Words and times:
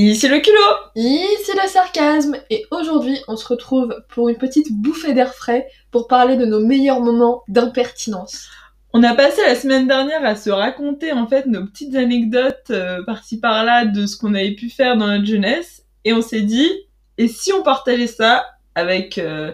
Ici 0.00 0.28
le 0.28 0.38
culot 0.38 0.76
Ici 0.94 1.50
le 1.60 1.68
sarcasme. 1.68 2.36
Et 2.50 2.64
aujourd'hui 2.70 3.18
on 3.26 3.36
se 3.36 3.44
retrouve 3.48 4.00
pour 4.08 4.28
une 4.28 4.36
petite 4.36 4.70
bouffée 4.70 5.12
d'air 5.12 5.34
frais 5.34 5.66
pour 5.90 6.06
parler 6.06 6.36
de 6.36 6.44
nos 6.44 6.60
meilleurs 6.64 7.00
moments 7.00 7.42
d'impertinence. 7.48 8.46
On 8.92 9.02
a 9.02 9.16
passé 9.16 9.40
la 9.44 9.56
semaine 9.56 9.88
dernière 9.88 10.24
à 10.24 10.36
se 10.36 10.50
raconter 10.50 11.10
en 11.10 11.26
fait 11.26 11.46
nos 11.46 11.66
petites 11.66 11.96
anecdotes 11.96 12.70
euh, 12.70 13.02
par-ci 13.06 13.40
par-là 13.40 13.86
de 13.86 14.06
ce 14.06 14.16
qu'on 14.16 14.34
avait 14.34 14.54
pu 14.54 14.70
faire 14.70 14.96
dans 14.96 15.08
notre 15.08 15.26
jeunesse. 15.26 15.82
Et 16.04 16.12
on 16.12 16.22
s'est 16.22 16.42
dit 16.42 16.70
et 17.18 17.26
si 17.26 17.52
on 17.52 17.64
partageait 17.64 18.06
ça 18.06 18.46
avec 18.76 19.18
euh, 19.18 19.50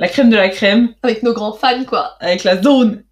la 0.00 0.08
crème 0.08 0.30
de 0.30 0.36
la 0.36 0.48
crème, 0.48 0.94
Avec 1.04 1.22
nos 1.22 1.32
grands 1.32 1.52
fans 1.52 1.84
quoi. 1.84 2.16
avec 2.18 2.42
la 2.42 2.60
zone 2.60 3.04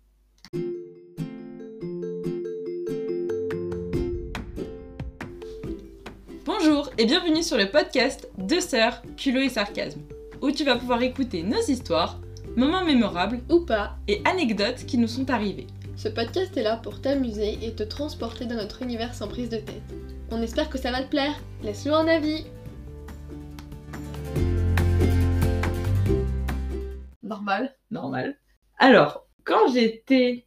Bonjour 6.56 6.88
et 6.98 7.06
bienvenue 7.06 7.42
sur 7.42 7.56
le 7.56 7.68
podcast 7.68 8.28
Deux 8.38 8.60
sœurs, 8.60 9.02
culot 9.16 9.40
et 9.40 9.48
sarcasme, 9.48 10.00
où 10.40 10.52
tu 10.52 10.62
vas 10.62 10.76
pouvoir 10.76 11.02
écouter 11.02 11.42
nos 11.42 11.60
histoires, 11.60 12.20
moments 12.54 12.84
mémorables 12.84 13.40
Ou 13.50 13.64
pas, 13.64 13.96
et 14.06 14.22
anecdotes 14.24 14.86
qui 14.86 14.96
nous 14.96 15.08
sont 15.08 15.30
arrivés. 15.30 15.66
ce 15.96 16.08
podcast 16.08 16.56
est 16.56 16.62
là 16.62 16.76
pour 16.76 17.00
t'amuser 17.00 17.58
et 17.60 17.74
te 17.74 17.82
transporter 17.82 18.44
dans 18.44 18.54
notre 18.54 18.82
univers 18.82 19.14
sans 19.14 19.26
prise 19.26 19.48
de 19.48 19.56
tête. 19.56 19.82
On 20.30 20.42
espère 20.42 20.70
que 20.70 20.78
ça 20.78 20.92
va 20.92 21.02
te 21.02 21.08
plaire. 21.08 21.34
Laisse-nous 21.64 21.94
un 21.94 22.06
avis. 22.06 22.44
Normal. 27.24 27.74
normal. 27.90 28.38
Alors, 28.78 29.26
quand 29.42 29.72
j'étais, 29.72 30.46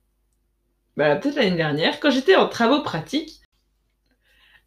bah, 0.95 1.17
peut-être 1.17 1.35
l'année 1.35 1.57
dernière, 1.57 1.99
quand 1.99 2.11
j'étais 2.11 2.37
en 2.37 2.47
travaux 2.47 2.81
pratiques. 2.81 3.36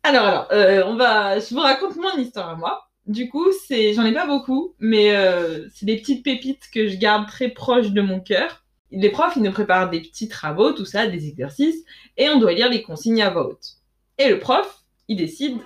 Alors, 0.02 0.24
alors, 0.24 0.48
euh, 0.52 0.82
on 0.86 0.96
va, 0.96 1.38
je 1.38 1.54
vous 1.54 1.60
raconte 1.60 1.96
mon 1.96 2.16
histoire 2.16 2.48
à 2.48 2.56
moi. 2.56 2.90
Du 3.06 3.28
coup, 3.28 3.46
c'est, 3.66 3.92
j'en 3.92 4.04
ai 4.04 4.12
pas 4.12 4.26
beaucoup, 4.26 4.74
mais 4.78 5.14
euh, 5.14 5.68
c'est 5.74 5.86
des 5.86 5.96
petites 5.96 6.24
pépites 6.24 6.68
que 6.72 6.88
je 6.88 6.96
garde 6.96 7.26
très 7.26 7.48
proches 7.48 7.90
de 7.90 8.00
mon 8.00 8.20
cœur. 8.20 8.64
Les 8.90 9.10
profs, 9.10 9.36
ils 9.36 9.42
nous 9.42 9.52
préparent 9.52 9.90
des 9.90 10.00
petits 10.00 10.28
travaux, 10.28 10.72
tout 10.72 10.84
ça, 10.84 11.06
des 11.06 11.28
exercices, 11.28 11.84
et 12.16 12.28
on 12.28 12.38
doit 12.38 12.52
lire 12.52 12.68
les 12.68 12.82
consignes 12.82 13.22
à 13.22 13.30
voix 13.30 13.48
haute. 13.48 13.76
Et 14.18 14.28
le 14.28 14.38
prof, 14.38 14.84
il 15.08 15.16
décide, 15.16 15.58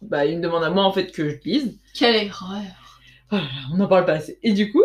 bah, 0.00 0.24
il 0.26 0.38
me 0.38 0.42
demande 0.42 0.64
à 0.64 0.70
moi 0.70 0.84
en 0.84 0.92
fait 0.92 1.10
que 1.12 1.28
je 1.28 1.36
lise. 1.44 1.78
Quelle 1.94 2.16
erreur. 2.16 2.62
Voilà, 3.28 3.46
on 3.72 3.76
n'en 3.76 3.86
parle 3.86 4.06
pas 4.06 4.14
assez. 4.14 4.38
Et 4.42 4.52
du 4.52 4.72
coup, 4.72 4.82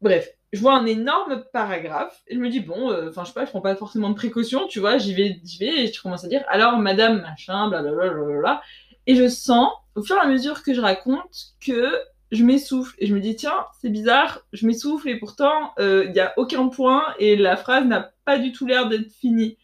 bref, 0.00 0.28
je 0.52 0.60
vois 0.60 0.74
un 0.74 0.86
énorme 0.86 1.44
paragraphe 1.52 2.22
et 2.26 2.34
je 2.34 2.40
me 2.40 2.48
dis 2.48 2.60
bon, 2.60 2.90
euh, 2.90 3.08
enfin 3.10 3.22
je 3.24 3.28
sais 3.28 3.34
pas, 3.34 3.44
je 3.44 3.50
prends 3.50 3.60
pas 3.60 3.74
forcément 3.76 4.10
de 4.10 4.14
précautions, 4.14 4.66
tu 4.66 4.80
vois, 4.80 4.98
j'y 4.98 5.14
vais, 5.14 5.40
j'y 5.44 5.58
vais 5.58 5.84
et 5.84 5.92
je 5.92 6.02
commence 6.02 6.24
à 6.24 6.28
dire 6.28 6.44
alors 6.48 6.78
madame 6.78 7.20
machin, 7.20 7.68
blablabla, 7.68 8.62
et 9.06 9.14
je 9.14 9.28
sens 9.28 9.70
au 9.94 10.02
fur 10.02 10.16
et 10.16 10.20
à 10.20 10.26
mesure 10.26 10.62
que 10.62 10.72
je 10.74 10.80
raconte 10.80 11.54
que 11.60 11.90
je 12.30 12.44
m'essouffle 12.44 12.94
et 12.98 13.06
je 13.06 13.14
me 13.14 13.20
dis 13.20 13.36
tiens 13.36 13.66
c'est 13.80 13.90
bizarre, 13.90 14.40
je 14.52 14.66
m'essouffle 14.66 15.08
et 15.08 15.18
pourtant 15.18 15.74
il 15.78 16.12
y 16.14 16.20
a 16.20 16.32
aucun 16.36 16.68
point 16.68 17.02
et 17.18 17.36
la 17.36 17.56
phrase 17.56 17.84
n'a 17.84 18.12
pas 18.24 18.38
du 18.38 18.52
tout 18.52 18.66
l'air 18.66 18.88
d'être 18.88 19.10
finie. 19.10 19.56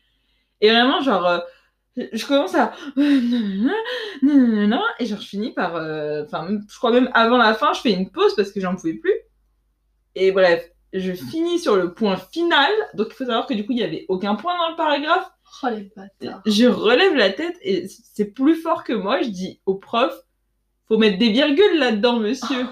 Et 0.61 0.71
vraiment 0.71 1.01
genre 1.03 1.27
euh, 1.27 1.39
je 1.97 2.27
commence 2.27 2.55
à 2.55 2.73
et 4.99 5.07
genre 5.07 5.21
je 5.21 5.27
finis 5.27 5.53
par 5.53 5.77
euh, 5.77 6.25
enfin 6.25 6.49
je 6.69 6.77
crois 6.77 6.91
même 6.91 7.11
avant 7.15 7.37
la 7.37 7.55
fin 7.55 7.73
je 7.73 7.81
fais 7.81 7.93
une 7.93 8.11
pause 8.11 8.35
parce 8.35 8.51
que 8.51 8.61
j'en 8.61 8.75
pouvais 8.75 8.95
plus 8.95 9.15
et 10.15 10.33
bref 10.33 10.71
je 11.01 11.13
finis 11.13 11.59
sur 11.59 11.77
le 11.77 11.93
point 11.93 12.17
final. 12.17 12.71
Donc 12.95 13.09
il 13.11 13.15
faut 13.15 13.25
savoir 13.25 13.47
que 13.47 13.55
du 13.55 13.67
coup 13.67 13.73
il 13.73 13.79
y 13.79 13.85
avait 13.85 14.07
aucun 14.09 14.35
point 14.35 14.57
dans 14.57 14.71
le 14.71 14.77
paragraphe. 14.77 15.31
Oh 15.63 15.69
les 15.69 15.91
bâtards. 15.97 16.43
je 16.47 16.67
relève 16.67 17.15
la 17.15 17.31
tête 17.31 17.57
et 17.63 17.87
c'est 17.89 18.33
plus 18.33 18.57
fort 18.57 18.85
que 18.85 18.93
moi. 18.93 19.23
Je 19.23 19.29
dis 19.29 19.61
au 19.67 19.75
prof 19.75 20.13
faut 20.87 20.99
mettre 20.99 21.19
des 21.19 21.31
virgules 21.31 21.79
là-dedans 21.79 22.19
monsieur. 22.19 22.67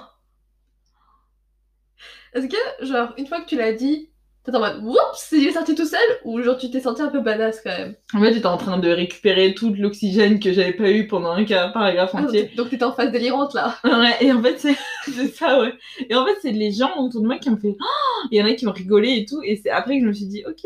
Est-ce 2.34 2.47
que, 2.47 2.87
genre, 2.87 3.12
une 3.19 3.27
fois 3.27 3.41
que 3.41 3.47
tu 3.47 3.56
l'as 3.56 3.72
dit, 3.72 4.10
t'es 4.44 4.54
en 4.56 4.60
mode 4.60 4.82
Oups, 4.84 5.28
il 5.32 5.47
est 5.48 5.53
sorti 5.53 5.75
tout 5.75 5.84
seul 5.86 6.00
Ou 6.25 6.41
genre 6.42 6.56
tu 6.58 6.70
t'es 6.70 6.80
senti 6.80 7.03
un 7.03 7.08
peu 7.08 7.20
badass 7.20 7.60
quand 7.62 7.70
même 7.70 7.94
en 8.14 8.20
fait 8.20 8.34
j'étais 8.34 8.47
en 8.47 8.56
train 8.56 8.78
de 8.78 8.88
récupérer 8.91 9.54
tout 9.54 9.72
l'oxygène 9.78 10.41
que 10.41 10.53
j'avais 10.53 10.72
pas 10.72 10.91
eu 10.91 11.06
pendant 11.06 11.32
un 11.32 11.44
paragraphe 11.44 12.10
Ah, 12.14 12.22
entier 12.22 12.50
Donc 12.56 12.70
t'étais 12.70 12.84
en 12.84 12.92
phase 12.92 13.10
délirante 13.12 13.54
là. 13.54 13.76
Ouais, 13.84 14.16
et 14.20 14.32
en 14.32 14.42
fait, 14.42 14.58
c'est 14.58 14.76
ça, 15.34 15.60
ouais. 15.60 15.72
Et 16.08 16.14
en 16.14 16.25
fait, 16.26 16.36
c'est 16.42 16.53
les 16.53 16.72
gens 16.72 16.91
autour 16.98 17.20
de 17.22 17.26
moi 17.26 17.38
qui 17.38 17.50
me 17.50 17.56
fait 17.56 17.76
Oh 17.80 18.26
Il 18.30 18.38
y 18.38 18.42
en 18.42 18.47
a 18.47 18.53
qui 18.54 18.66
m'ont 18.66 18.72
rigolé 18.72 19.16
et 19.19 19.25
tout. 19.25 19.41
Et 19.44 19.56
c'est 19.62 19.70
après 19.70 19.97
que 19.98 20.03
je 20.04 20.08
me 20.08 20.12
suis 20.12 20.26
dit 20.26 20.42
Ok, 20.47 20.60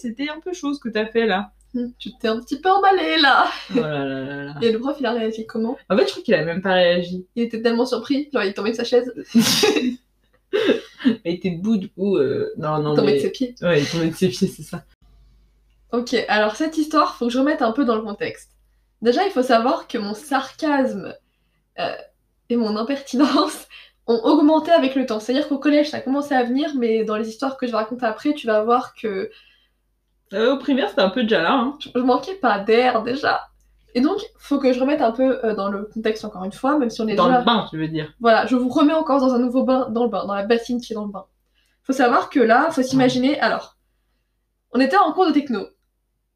c'était 0.00 0.28
un 0.28 0.40
peu 0.40 0.52
chaud 0.52 0.74
ce 0.74 0.80
que 0.80 0.88
t'as 0.88 1.06
fait 1.06 1.26
là. 1.26 1.50
Hmm, 1.74 1.88
Tu 1.98 2.10
t'es 2.20 2.28
un 2.28 2.40
petit 2.40 2.60
peu 2.60 2.70
emballé 2.70 3.16
là. 3.20 3.46
Oh 3.74 3.80
là 3.80 4.04
là 4.04 4.20
là 4.24 4.44
là. 4.44 4.54
Et 4.62 4.70
le 4.72 4.78
prof 4.78 4.96
il 5.00 5.06
a 5.06 5.12
réagi 5.12 5.46
comment? 5.46 5.76
En 5.90 5.96
fait, 5.96 6.06
je 6.06 6.10
crois 6.12 6.22
qu'il 6.22 6.34
a 6.34 6.44
même 6.44 6.62
pas 6.62 6.72
réagi. 6.74 7.26
Il 7.34 7.42
était 7.42 7.60
tellement 7.60 7.84
surpris, 7.86 8.28
genre 8.32 8.42
il 8.44 8.48
est 8.48 8.54
tombé 8.54 8.70
de 8.70 8.76
sa 8.76 8.84
chaise, 8.84 9.12
Il 11.04 11.20
était 11.24 11.50
debout, 11.50 11.76
du 11.76 11.88
coup. 11.90 12.16
euh, 12.16 12.52
Non, 12.56 12.80
non, 12.82 12.94
tombé 12.94 13.12
mais. 13.12 13.14
de 13.14 13.22
ses 13.22 13.30
pieds. 13.30 13.54
Ouais, 13.62 13.82
tombé 13.84 14.08
de 14.10 14.14
ses 14.14 14.28
pieds, 14.28 14.48
c'est 14.48 14.62
ça. 14.62 14.84
Ok, 15.92 16.14
alors 16.28 16.56
cette 16.56 16.76
histoire, 16.78 17.14
faut 17.16 17.26
que 17.26 17.32
je 17.32 17.38
remette 17.38 17.62
un 17.62 17.72
peu 17.72 17.84
dans 17.84 17.94
le 17.94 18.02
contexte. 18.02 18.50
Déjà, 19.02 19.24
il 19.24 19.30
faut 19.30 19.42
savoir 19.42 19.86
que 19.88 19.98
mon 19.98 20.14
sarcasme 20.14 21.14
euh, 21.78 21.94
et 22.48 22.56
mon 22.56 22.76
impertinence 22.76 23.66
ont 24.06 24.20
augmenté 24.24 24.70
avec 24.72 24.94
le 24.94 25.06
temps. 25.06 25.20
C'est-à-dire 25.20 25.48
qu'au 25.48 25.58
collège, 25.58 25.90
ça 25.90 25.98
a 25.98 26.00
commencé 26.00 26.34
à 26.34 26.42
venir, 26.44 26.72
mais 26.76 27.04
dans 27.04 27.16
les 27.16 27.28
histoires 27.28 27.56
que 27.56 27.66
je 27.66 27.72
vais 27.72 27.78
raconter 27.78 28.06
après, 28.06 28.34
tu 28.34 28.46
vas 28.46 28.62
voir 28.64 28.94
que 28.94 29.30
Euh, 30.32 30.54
au 30.54 30.58
primaire, 30.58 30.88
c'était 30.88 31.02
un 31.02 31.10
peu 31.10 31.22
déjà 31.22 31.42
là. 31.42 31.52
Hein. 31.52 31.78
je 31.80 31.88
je 31.94 32.00
manquais 32.00 32.34
pas 32.34 32.58
d'air 32.58 33.02
déjà. 33.02 33.48
Et 33.96 34.02
donc, 34.02 34.20
faut 34.38 34.58
que 34.58 34.74
je 34.74 34.78
remette 34.78 35.00
un 35.00 35.10
peu 35.10 35.42
euh, 35.42 35.54
dans 35.54 35.70
le 35.70 35.84
contexte 35.84 36.26
encore 36.26 36.44
une 36.44 36.52
fois, 36.52 36.78
même 36.78 36.90
si 36.90 37.00
on 37.00 37.08
est 37.08 37.14
Dans 37.14 37.28
déjà... 37.28 37.38
le 37.38 37.44
bain, 37.46 37.66
je 37.72 37.78
veux 37.78 37.88
dire. 37.88 38.12
Voilà, 38.20 38.44
je 38.44 38.54
vous 38.54 38.68
remets 38.68 38.92
encore 38.92 39.20
dans 39.20 39.32
un 39.32 39.38
nouveau 39.38 39.64
bain, 39.64 39.88
dans 39.88 40.04
le 40.04 40.10
bain, 40.10 40.26
dans 40.26 40.34
la 40.34 40.44
bassine 40.44 40.82
qui 40.82 40.92
est 40.92 40.94
dans 40.94 41.06
le 41.06 41.10
bain. 41.10 41.24
Faut 41.82 41.94
savoir 41.94 42.28
que 42.28 42.38
là, 42.38 42.68
faut 42.70 42.82
s'imaginer, 42.82 43.40
alors, 43.40 43.78
on 44.72 44.80
était 44.80 44.98
en 44.98 45.12
cours 45.14 45.26
de 45.26 45.32
techno. 45.32 45.66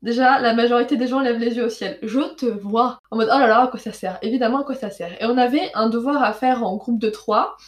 Déjà, 0.01 0.41
la 0.41 0.55
majorité 0.55 0.97
des 0.97 1.07
gens 1.07 1.21
lèvent 1.21 1.39
les 1.39 1.59
yeux 1.59 1.67
au 1.67 1.69
ciel. 1.69 1.99
Je 2.03 2.35
te 2.35 2.47
vois. 2.47 2.99
En 3.11 3.19
mode, 3.19 3.29
oh 3.31 3.39
là 3.39 3.47
là, 3.47 3.61
à 3.65 3.67
quoi 3.67 3.79
ça 3.79 3.93
sert? 3.93 4.19
Évidemment, 4.23 4.61
à 4.61 4.65
quoi 4.65 4.75
ça 4.75 4.89
sert 4.89 5.13
Et 5.21 5.27
on 5.27 5.37
avait 5.37 5.71
un 5.75 5.91
devoir 5.91 6.23
à 6.23 6.33
faire 6.33 6.65
en 6.65 6.77
groupe 6.77 6.99
de 6.99 7.11
3. 7.11 7.59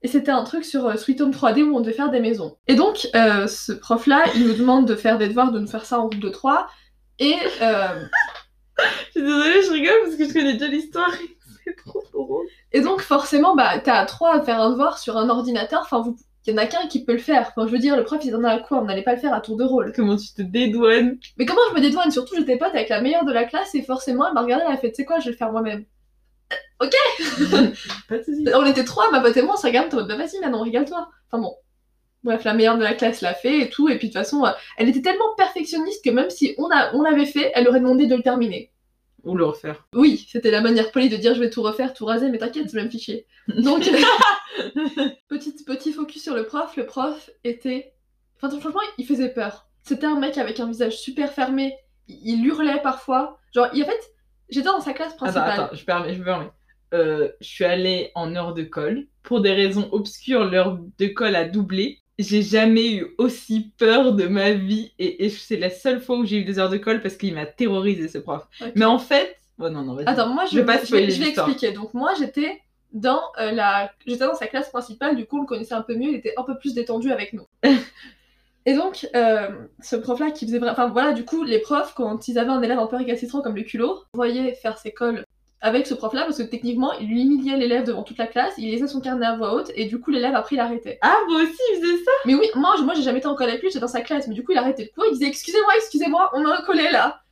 Et 0.00 0.08
c'était 0.08 0.30
un 0.30 0.44
truc 0.44 0.64
sur 0.64 0.86
euh, 0.86 0.96
Sweet 0.96 1.20
Home 1.20 1.32
3D 1.32 1.62
où 1.64 1.76
on 1.76 1.80
devait 1.80 1.92
faire 1.92 2.10
des 2.10 2.20
maisons. 2.20 2.56
Et 2.66 2.76
donc, 2.76 3.08
euh, 3.14 3.46
ce 3.46 3.72
prof-là, 3.72 4.24
il 4.34 4.46
nous 4.46 4.54
demande 4.54 4.88
de 4.88 4.94
faire 4.94 5.18
des 5.18 5.28
devoirs, 5.28 5.52
de 5.52 5.60
nous 5.60 5.66
faire 5.66 5.84
ça 5.84 5.98
en 6.00 6.08
groupe 6.08 6.20
de 6.20 6.30
3. 6.30 6.66
Et 7.18 7.36
euh, 7.60 8.06
Je 8.78 9.10
suis 9.10 9.22
désolée, 9.22 9.62
je 9.62 9.72
rigole 9.72 10.00
parce 10.04 10.16
que 10.16 10.28
je 10.28 10.32
connais 10.32 10.54
déjà 10.54 10.68
l'histoire. 10.68 11.10
c'est 11.64 11.76
trop 11.76 12.02
drôle. 12.12 12.46
Et 12.72 12.80
donc 12.80 13.00
forcément, 13.00 13.54
bah, 13.54 13.78
t'as 13.78 13.98
à 13.98 14.06
trois 14.06 14.34
à 14.34 14.42
faire 14.42 14.60
un 14.60 14.70
devoir 14.70 14.98
sur 14.98 15.16
un 15.16 15.28
ordinateur, 15.28 15.80
enfin, 15.82 16.00
vous... 16.02 16.16
y 16.46 16.52
en 16.52 16.56
a 16.56 16.66
qu'un 16.66 16.86
qui 16.88 17.04
peut 17.04 17.12
le 17.12 17.18
faire. 17.18 17.52
Enfin, 17.54 17.66
je 17.66 17.72
veux 17.72 17.78
dire, 17.78 17.96
le 17.96 18.04
prof, 18.04 18.20
il 18.24 18.34
en 18.34 18.44
a 18.44 18.50
à 18.50 18.58
quoi? 18.58 18.78
On 18.78 18.84
n'allait 18.84 19.02
pas 19.02 19.14
le 19.14 19.20
faire 19.20 19.32
à 19.32 19.40
tour 19.40 19.56
de 19.56 19.64
rôle. 19.64 19.92
Comment 19.94 20.16
tu 20.16 20.32
te 20.34 20.42
dédouanes? 20.42 21.18
Mais 21.38 21.46
comment 21.46 21.60
je 21.70 21.74
me 21.76 21.80
dédouane? 21.80 22.10
Surtout, 22.10 22.34
j'étais 22.36 22.58
pote 22.58 22.74
avec 22.74 22.88
la 22.88 23.00
meilleure 23.00 23.24
de 23.24 23.32
la 23.32 23.44
classe, 23.44 23.74
et 23.74 23.82
forcément, 23.82 24.26
elle 24.26 24.34
m'a 24.34 24.42
regardé, 24.42 24.64
elle 24.66 24.74
a 24.74 24.78
fait, 24.78 24.90
tu 24.90 24.96
sais 24.96 25.04
quoi, 25.04 25.20
je 25.20 25.26
vais 25.26 25.30
le 25.32 25.36
faire 25.36 25.52
moi-même. 25.52 25.84
Pas 28.08 28.18
de 28.18 28.22
soucis. 28.22 28.46
On 28.54 28.66
était 28.66 28.84
trois, 28.84 29.10
ma 29.10 29.20
pote 29.20 29.36
et 29.36 29.42
moi, 29.42 29.54
on 29.54 29.56
se 29.60 29.66
regarde, 29.66 29.88
t'es 29.88 29.94
en 29.94 30.00
mode, 30.00 30.08
bah 30.08 30.16
vas-y, 30.16 30.38
maintenant, 30.40 30.62
régale-toi. 30.62 31.08
Enfin 31.30 31.42
bon. 31.42 31.54
Bref, 32.24 32.42
la 32.44 32.54
meilleure 32.54 32.78
de 32.78 32.82
la 32.82 32.94
classe 32.94 33.20
l'a 33.20 33.34
fait 33.34 33.60
et 33.60 33.70
tout, 33.70 33.88
et 33.88 33.98
puis 33.98 34.08
de 34.08 34.12
toute 34.12 34.20
façon, 34.22 34.44
euh, 34.44 34.50
elle 34.78 34.88
était 34.88 35.02
tellement 35.02 35.34
perfectionniste 35.36 36.02
que 36.04 36.10
même 36.10 36.30
si 36.30 36.54
on, 36.58 36.68
a... 36.70 36.92
on 36.94 37.02
l'avait 37.02 37.26
fait, 37.26 37.52
elle 37.54 37.68
aurait 37.68 37.80
demandé 37.80 38.06
de 38.06 38.16
le 38.16 38.22
terminer. 38.22 38.70
Ou 39.24 39.36
le 39.36 39.44
refaire. 39.44 39.86
Oui, 39.94 40.26
c'était 40.30 40.50
la 40.50 40.60
manière 40.60 40.90
polie 40.90 41.08
de 41.08 41.16
dire 41.16 41.34
je 41.34 41.40
vais 41.40 41.50
tout 41.50 41.62
refaire, 41.62 41.94
tout 41.94 42.04
raser, 42.04 42.30
mais 42.30 42.38
t'inquiète, 42.38 42.68
c'est 42.70 42.76
le 42.76 42.82
même 42.82 42.90
fichier. 42.90 43.26
Donc, 43.48 43.88
Petite, 45.28 45.66
petit 45.66 45.92
focus 45.92 46.22
sur 46.22 46.34
le 46.34 46.44
prof. 46.44 46.76
Le 46.76 46.86
prof 46.86 47.30
était. 47.42 47.92
Enfin, 48.36 48.50
franchement, 48.60 48.80
il 48.98 49.06
faisait 49.06 49.32
peur. 49.32 49.66
C'était 49.82 50.06
un 50.06 50.18
mec 50.18 50.38
avec 50.38 50.60
un 50.60 50.66
visage 50.66 50.98
super 50.98 51.32
fermé. 51.32 51.74
Il, 52.08 52.44
hurlait 52.46 52.80
parfois. 52.82 53.38
Genre, 53.54 53.68
il- 53.72 53.82
en 53.82 53.86
fait, 53.86 54.12
j'étais 54.48 54.66
dans 54.66 54.80
sa 54.80 54.92
classe 54.92 55.16
principale. 55.16 55.60
attends, 55.60 55.74
je 55.74 55.84
permets, 55.84 56.14
je 56.14 56.20
me 56.20 56.24
permets. 56.24 56.50
Euh, 56.92 57.30
je 57.40 57.48
suis 57.48 57.64
allée 57.64 58.12
en 58.14 58.34
heure 58.36 58.54
de 58.54 58.62
colle. 58.62 59.06
Pour 59.22 59.40
des 59.40 59.52
raisons 59.52 59.88
obscures, 59.92 60.44
l'heure 60.44 60.78
de 60.98 61.06
colle 61.08 61.34
a 61.34 61.44
doublé. 61.44 62.00
J'ai 62.18 62.42
jamais 62.42 62.94
eu 62.94 63.14
aussi 63.18 63.72
peur 63.76 64.12
de 64.12 64.26
ma 64.26 64.52
vie 64.52 64.92
et, 64.98 65.24
et 65.24 65.30
c'est 65.30 65.56
la 65.56 65.70
seule 65.70 66.00
fois 66.00 66.18
où 66.18 66.24
j'ai 66.24 66.36
eu 66.38 66.44
des 66.44 66.58
heures 66.58 66.70
de 66.70 66.76
colle 66.76 67.02
parce 67.02 67.16
qu'il 67.16 67.34
m'a 67.34 67.46
terrorisé 67.46 68.08
ce 68.08 68.18
prof. 68.18 68.46
Mais 68.76 68.84
en 68.84 68.98
fait, 68.98 69.36
oh 69.58 69.68
non 69.68 69.82
non. 69.82 69.98
Attends, 70.06 70.28
moi, 70.28 70.44
je, 70.46 70.56
vais 70.56 70.64
pas 70.64 70.84
je 70.84 70.92
vais, 70.92 71.10
je 71.10 71.20
vais 71.20 71.30
expliquer. 71.30 71.72
Donc, 71.72 71.92
moi, 71.92 72.12
j'étais 72.18 72.60
dans 72.92 73.20
euh, 73.38 73.50
la. 73.50 73.90
J'étais 74.06 74.24
dans 74.24 74.34
sa 74.34 74.46
classe 74.46 74.70
principale, 74.70 75.16
du 75.16 75.26
coup, 75.26 75.38
on 75.38 75.40
le 75.42 75.46
connaissait 75.46 75.74
un 75.74 75.82
peu 75.82 75.96
mieux, 75.96 76.10
il 76.10 76.14
était 76.14 76.34
un 76.36 76.44
peu 76.44 76.56
plus 76.56 76.74
détendu 76.74 77.10
avec 77.12 77.32
nous. 77.32 77.46
Et 78.66 78.74
donc, 78.74 79.06
euh, 79.14 79.48
ce 79.80 79.96
prof-là 79.96 80.30
qui 80.30 80.46
faisait 80.46 80.58
vraiment. 80.58 80.72
Enfin, 80.72 80.88
voilà, 80.88 81.12
du 81.12 81.24
coup, 81.24 81.44
les 81.44 81.58
profs, 81.58 81.92
quand 81.94 82.28
ils 82.28 82.38
avaient 82.38 82.50
un 82.50 82.62
élève 82.62 82.78
un 82.78 82.86
peu 82.86 82.96
récalcitrant 82.96 83.42
comme 83.42 83.56
le 83.56 83.62
culot, 83.62 84.04
voyaient 84.14 84.54
faire 84.54 84.78
ses 84.78 84.92
cols 84.92 85.23
avec 85.64 85.86
ce 85.86 85.94
prof-là 85.94 86.24
parce 86.26 86.36
que 86.36 86.42
techniquement, 86.42 86.92
il 87.00 87.10
humiliait 87.10 87.56
l'élève 87.56 87.86
devant 87.86 88.02
toute 88.02 88.18
la 88.18 88.26
classe, 88.26 88.52
il 88.58 88.70
lisait 88.70 88.86
son 88.86 89.00
carnet 89.00 89.24
à 89.24 89.34
voix 89.34 89.54
haute 89.54 89.72
et 89.74 89.86
du 89.86 89.98
coup, 89.98 90.10
l'élève 90.10 90.34
après 90.34 90.56
il 90.56 90.60
arrêtait. 90.60 90.98
Ah 91.00 91.16
vous 91.26 91.36
aussi 91.36 91.58
il 91.72 91.80
faisait 91.80 92.04
ça 92.04 92.10
Mais 92.26 92.34
oui, 92.34 92.50
moi, 92.54 92.76
moi 92.82 92.92
j'ai 92.94 93.00
jamais 93.00 93.20
été 93.20 93.28
en 93.28 93.34
colle 93.34 93.48
avec 93.48 93.62
lui, 93.62 93.70
j'étais 93.70 93.80
dans 93.80 93.88
sa 93.88 94.02
classe, 94.02 94.28
mais 94.28 94.34
du 94.34 94.44
coup, 94.44 94.52
il 94.52 94.58
arrêtait 94.58 94.84
le 94.84 94.90
cours, 94.94 95.10
il 95.10 95.14
disait 95.14 95.26
Excusez-moi, 95.26 95.72
excusez-moi, 95.76 96.30
on 96.34 96.44
a 96.44 96.58
un 96.58 96.62
collet 96.66 96.92
là. 96.92 97.22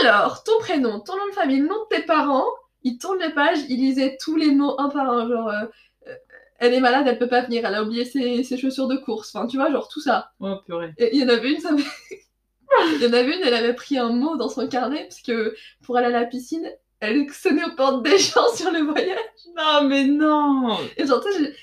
Alors, 0.00 0.42
ton 0.42 0.58
prénom, 0.60 1.00
ton 1.00 1.18
nom 1.18 1.26
de 1.26 1.34
famille, 1.34 1.60
le 1.60 1.66
nom 1.66 1.74
de 1.90 1.94
tes 1.94 2.02
parents, 2.02 2.46
il 2.82 2.96
tourne 2.96 3.18
les 3.18 3.30
pages, 3.30 3.58
il 3.68 3.76
lisait 3.76 4.16
tous 4.18 4.36
les 4.36 4.52
mots 4.52 4.80
un 4.80 4.88
par 4.88 5.10
un, 5.10 5.28
genre 5.28 5.48
euh, 5.48 5.64
euh, 6.08 6.14
elle 6.60 6.72
est 6.72 6.80
malade, 6.80 7.06
elle 7.08 7.18
peut 7.18 7.28
pas 7.28 7.42
venir, 7.42 7.66
elle 7.66 7.74
a 7.74 7.82
oublié 7.82 8.06
ses, 8.06 8.42
ses 8.42 8.56
chaussures 8.56 8.88
de 8.88 8.96
course, 8.96 9.34
enfin 9.34 9.46
tu 9.46 9.58
vois, 9.58 9.70
genre 9.70 9.88
tout 9.88 10.00
ça. 10.00 10.30
Oh 10.40 10.56
purée. 10.64 10.94
Et 10.96 11.10
il 11.14 11.20
y 11.20 11.24
en 11.24 11.28
avait 11.28 11.52
une, 11.52 11.60
ça 11.60 11.72
il 12.94 13.02
y 13.02 13.06
en 13.06 13.12
avait 13.12 13.36
une, 13.36 13.42
elle 13.44 13.54
avait 13.54 13.74
pris 13.74 13.98
un 13.98 14.08
mot 14.08 14.38
dans 14.38 14.48
son 14.48 14.66
carnet 14.66 15.02
parce 15.02 15.20
que 15.20 15.54
pour 15.82 15.98
aller 15.98 16.06
à 16.06 16.20
la 16.20 16.24
piscine, 16.24 16.70
elle 17.00 17.30
sonnait 17.32 17.64
aux 17.64 17.74
portes 17.74 18.02
des 18.02 18.18
gens 18.18 18.48
sur 18.54 18.70
le 18.70 18.80
voyage. 18.80 19.18
Non 19.56 19.84
mais 19.88 20.04
non. 20.04 20.78
Et 20.96 21.06
genre, 21.06 21.22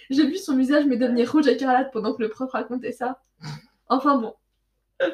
j'ai- 0.10 0.26
vu 0.28 0.38
son 0.38 0.56
visage 0.58 0.86
mais 0.86 0.98
devenir 0.98 1.32
rouge 1.32 1.48
écarlate 1.48 1.92
pendant 1.92 2.14
que 2.14 2.22
le 2.22 2.30
prof 2.30 2.52
racontait 2.52 2.92
ça. 2.92 3.22
Enfin 3.88 4.18
bon. 4.18 4.34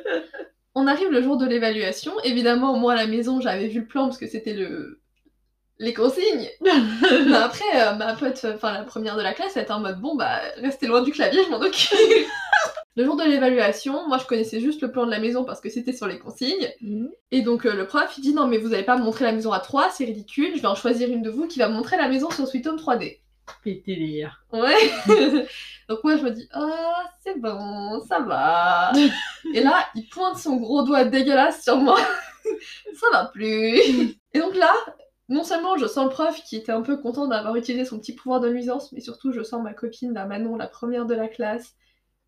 On 0.75 0.88
arrive 0.88 1.12
le 1.12 1.22
jour 1.22 1.38
de 1.38 1.46
l'évaluation. 1.46 2.14
Évidemment, 2.24 2.75
moi 2.78 2.94
à 2.94 2.96
la 2.96 3.06
maison, 3.06 3.40
j'avais 3.42 3.68
vu 3.68 3.81
le 3.81 3.86
plan 3.86 4.06
parce 4.06 4.18
que 4.18 4.28
c'était 4.28 4.54
le 4.54 5.00
les 5.80 5.94
consignes. 5.94 6.50
Mais 6.62 7.36
après, 7.36 7.66
euh, 7.75 7.96
ma 7.96 8.14
pote, 8.16 8.46
enfin 8.56 8.72
la 8.74 8.84
première 8.84 9.18
de 9.18 9.22
la 9.22 9.34
classe, 9.34 9.56
elle 9.58 9.64
était 9.64 9.72
en 9.72 9.81
mode 9.81 10.00
bon 10.00 10.16
bah 10.16 10.40
restez 10.58 10.88
loin 10.88 11.02
du 11.02 11.12
clavier, 11.12 11.44
je 11.44 11.50
m'en 11.50 11.60
occupe. 11.60 11.98
Le 12.95 13.06
jour 13.06 13.16
de 13.16 13.24
l'évaluation, 13.24 14.07
moi 14.07 14.18
je 14.18 14.25
connaissais 14.25 14.60
juste 14.60 14.81
le 14.81 14.92
plan 14.92 15.06
de 15.06 15.12
la 15.12 15.19
maison 15.19 15.44
parce 15.44 15.62
que 15.62 15.69
c'était 15.69 15.94
sur 15.94 16.07
les 16.07 16.19
consignes. 16.19 16.69
Et 17.31 17.42
donc 17.42 17.66
euh, 17.66 17.74
le 17.74 17.88
prof 17.88 18.13
il 18.18 18.22
dit 18.22 18.34
non 18.34 18.48
mais 18.48 18.57
vous 18.57 18.74
allez 18.74 18.84
pas 18.84 18.98
me 18.98 19.04
montrer 19.04 19.25
la 19.25 19.31
maison 19.31 19.51
à 19.51 19.60
3, 19.60 19.90
c'est 19.90 20.06
ridicule, 20.06 20.56
je 20.56 20.62
vais 20.62 20.68
en 20.68 20.75
choisir 20.75 21.10
une 21.10 21.22
de 21.22 21.30
vous 21.30 21.48
qui 21.48 21.60
va 21.60 21.69
me 21.69 21.74
montrer 21.74 21.98
la 21.98 22.07
maison 22.07 22.30
sur 22.30 22.48
Sweet 22.48 22.68
Home 22.68 22.78
3D. 22.78 23.19
Péter 23.63 23.95
les 23.95 24.06
rires. 24.06 24.45
Ouais. 24.54 24.75
donc 25.90 26.04
moi 26.04 26.18
je 26.18 26.24
me 26.24 26.31
dis 26.31 26.48
ah 26.54 27.04
c'est 27.24 27.40
bon, 27.40 28.01
ça 28.07 28.19
va. 28.19 28.92
Et 29.54 29.62
là 29.62 29.88
il 29.96 30.07
pointe 30.07 30.38
son 30.38 30.57
gros 30.57 30.84
doigt 30.84 31.06
dégueulasse 31.06 31.63
sur 31.63 31.78
moi. 31.78 31.98
ça 32.94 33.07
va 33.12 33.25
plus. 33.25 33.80
Et 34.34 34.39
donc 34.39 34.56
là, 34.56 34.74
non 35.30 35.44
seulement 35.44 35.78
je 35.78 35.88
sens 35.88 36.06
le 36.06 36.12
prof 36.12 36.44
qui 36.44 36.57
était 36.57 36.72
un 36.72 36.81
peu 36.81 36.98
content 36.98 37.28
d'avoir 37.28 37.56
utilisé 37.56 37.86
son 37.86 37.98
petit 37.98 38.13
pouvoir 38.13 38.39
de 38.39 38.50
nuisance, 38.50 38.92
mais 38.92 39.00
surtout 39.00 39.31
je 39.31 39.42
sens 39.42 39.63
ma 39.63 39.74
copine, 39.74 40.13
la 40.13 40.25
Manon, 40.25 40.56
la 40.56 40.68
première 40.68 41.06
de 41.06 41.16
la 41.16 41.28
classe, 41.28 41.75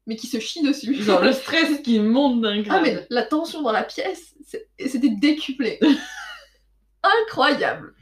mais 0.08 0.16
qui 0.16 0.28
se 0.28 0.40
chie 0.40 0.62
dessus. 0.62 0.96
Genre 1.02 1.22
le 1.22 1.32
stress 1.42 1.82
qui 1.82 2.00
monte 2.00 2.42
d'un 2.42 2.60
Ah 2.60 2.62
grade. 2.64 2.82
mais 2.84 3.08
la 3.10 3.24
tension 3.24 3.62
dans 3.62 3.72
la 3.72 3.84
pièce, 3.84 4.36
c'était 4.80 5.10
décuplé. 5.10 5.80
Incroyable. 7.04 7.94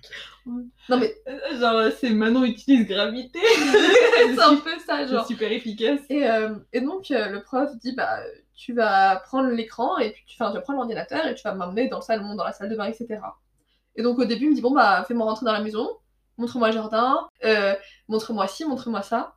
Non 0.46 0.98
mais 0.98 1.16
Euh, 1.28 1.60
Genre 1.60 1.92
c'est 1.98 2.10
Manon 2.10 2.44
utilise 2.44 2.86
gravité. 2.88 3.40
c'est 4.16 4.42
un 4.42 4.58
peu 4.58 4.72
ça 4.86 5.06
genre. 5.08 5.26
super 5.26 5.52
efficace. 5.52 6.02
Et, 6.10 6.28
euh, 6.30 6.56
et 6.74 6.82
donc 6.82 7.12
euh, 7.12 7.30
le 7.30 7.42
prof 7.42 7.70
dit 7.78 7.94
bah 7.94 8.20
tu 8.56 8.74
vas 8.74 9.22
prendre 9.26 9.50
l'écran 9.50 9.98
et 9.98 10.12
puis 10.12 10.24
tu, 10.28 10.38
vas 10.38 10.52
prendre 10.62 10.80
l'ordinateur 10.80 11.26
et 11.26 11.36
tu 11.36 11.44
vas 11.44 11.54
m'emmener 11.56 11.88
dans 11.88 11.98
le 12.00 12.04
salon, 12.04 12.36
dans 12.36 12.44
la 12.44 12.52
salle 12.52 12.70
de 12.70 12.76
bain, 12.76 12.86
etc. 12.86 13.20
Et 13.96 14.04
donc 14.04 14.20
au 14.20 14.26
début 14.26 14.46
il 14.46 14.50
me 14.52 14.56
dit 14.56 14.62
bon 14.62 14.72
bah 14.72 15.06
fais-moi 15.08 15.26
rentrer 15.26 15.46
dans 15.46 15.54
la 15.54 15.62
maison, 15.62 15.90
montre-moi 16.38 16.68
le 16.70 16.74
jardin, 16.74 17.28
euh, 17.46 17.74
montre-moi 18.10 18.48
ci, 18.48 18.66
montre-moi 18.66 19.02
ça. 19.02 19.36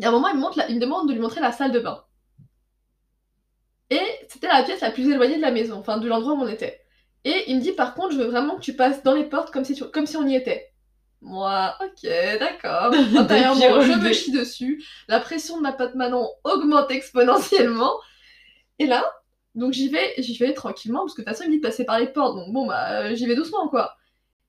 Et 0.00 0.04
à 0.04 0.08
un 0.08 0.12
moment 0.12 0.28
il 0.28 0.36
me, 0.36 0.40
montre 0.40 0.58
la- 0.58 0.68
il 0.68 0.76
me 0.76 0.80
demande 0.80 1.08
de 1.08 1.12
lui 1.12 1.20
montrer 1.20 1.40
la 1.40 1.52
salle 1.52 1.72
de 1.72 1.80
bain. 1.80 2.02
Et 3.90 4.00
c'était 4.28 4.46
la 4.46 4.62
pièce 4.62 4.80
la 4.80 4.90
plus 4.90 5.10
éloignée 5.10 5.36
de 5.36 5.40
la 5.42 5.50
maison, 5.50 5.76
enfin 5.78 5.98
de 5.98 6.08
l'endroit 6.08 6.34
où 6.34 6.42
on 6.42 6.48
était. 6.48 6.80
Et 7.24 7.44
il 7.50 7.56
me 7.56 7.60
dit 7.60 7.72
par 7.72 7.94
contre 7.94 8.12
je 8.12 8.18
veux 8.18 8.26
vraiment 8.28 8.56
que 8.56 8.60
tu 8.62 8.74
passes 8.74 9.02
dans 9.02 9.14
les 9.14 9.24
portes 9.24 9.50
comme 9.52 9.64
si, 9.64 9.74
tu- 9.74 9.84
comme 9.90 10.06
si 10.06 10.16
on 10.16 10.26
y 10.26 10.34
était. 10.36 10.68
Moi, 11.22 11.74
ok, 11.84 12.08
d'accord. 12.38 12.92
Intérieurement, 13.16 13.80
je 13.80 13.92
me 13.92 14.12
chie 14.12 14.32
dessus. 14.32 14.82
La 15.08 15.20
pression 15.20 15.56
de 15.58 15.62
ma 15.62 15.72
pote 15.72 15.94
Manon 15.94 16.28
augmente 16.44 16.90
exponentiellement. 16.90 17.92
Et 18.78 18.86
là, 18.86 19.04
donc 19.54 19.72
j'y 19.72 19.88
vais, 19.88 20.14
j'y 20.18 20.36
vais 20.38 20.54
tranquillement, 20.54 21.00
parce 21.00 21.14
que 21.14 21.22
de 21.22 21.26
toute 21.26 21.34
façon, 21.36 21.44
il 21.44 21.50
me 21.50 21.56
dit 21.56 21.60
de 21.60 21.66
passer 21.66 21.84
par 21.84 21.98
les 21.98 22.06
portes. 22.08 22.36
Donc 22.36 22.52
bon, 22.52 22.66
bah, 22.66 23.02
euh, 23.02 23.14
j'y 23.14 23.26
vais 23.26 23.34
doucement, 23.36 23.68
quoi. 23.68 23.96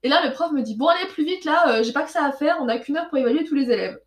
Et 0.04 0.10
là, 0.10 0.26
le 0.26 0.32
prof 0.34 0.52
me 0.54 0.62
dit, 0.64 0.76
bon, 0.76 0.88
allez, 0.88 1.08
plus 1.08 1.26
vite, 1.26 1.46
là, 1.46 1.80
euh, 1.80 1.84
j'ai 1.84 1.94
pas 1.94 2.04
que 2.04 2.12
ça 2.12 2.26
à 2.26 2.32
faire, 2.32 2.58
on 2.62 2.70
a 2.70 2.78
qu'une 2.80 2.98
heure 2.98 3.10
pour 3.10 3.18
évaluer 3.20 3.44
tous 3.46 3.56
les 3.56 3.72
élèves. 3.72 4.00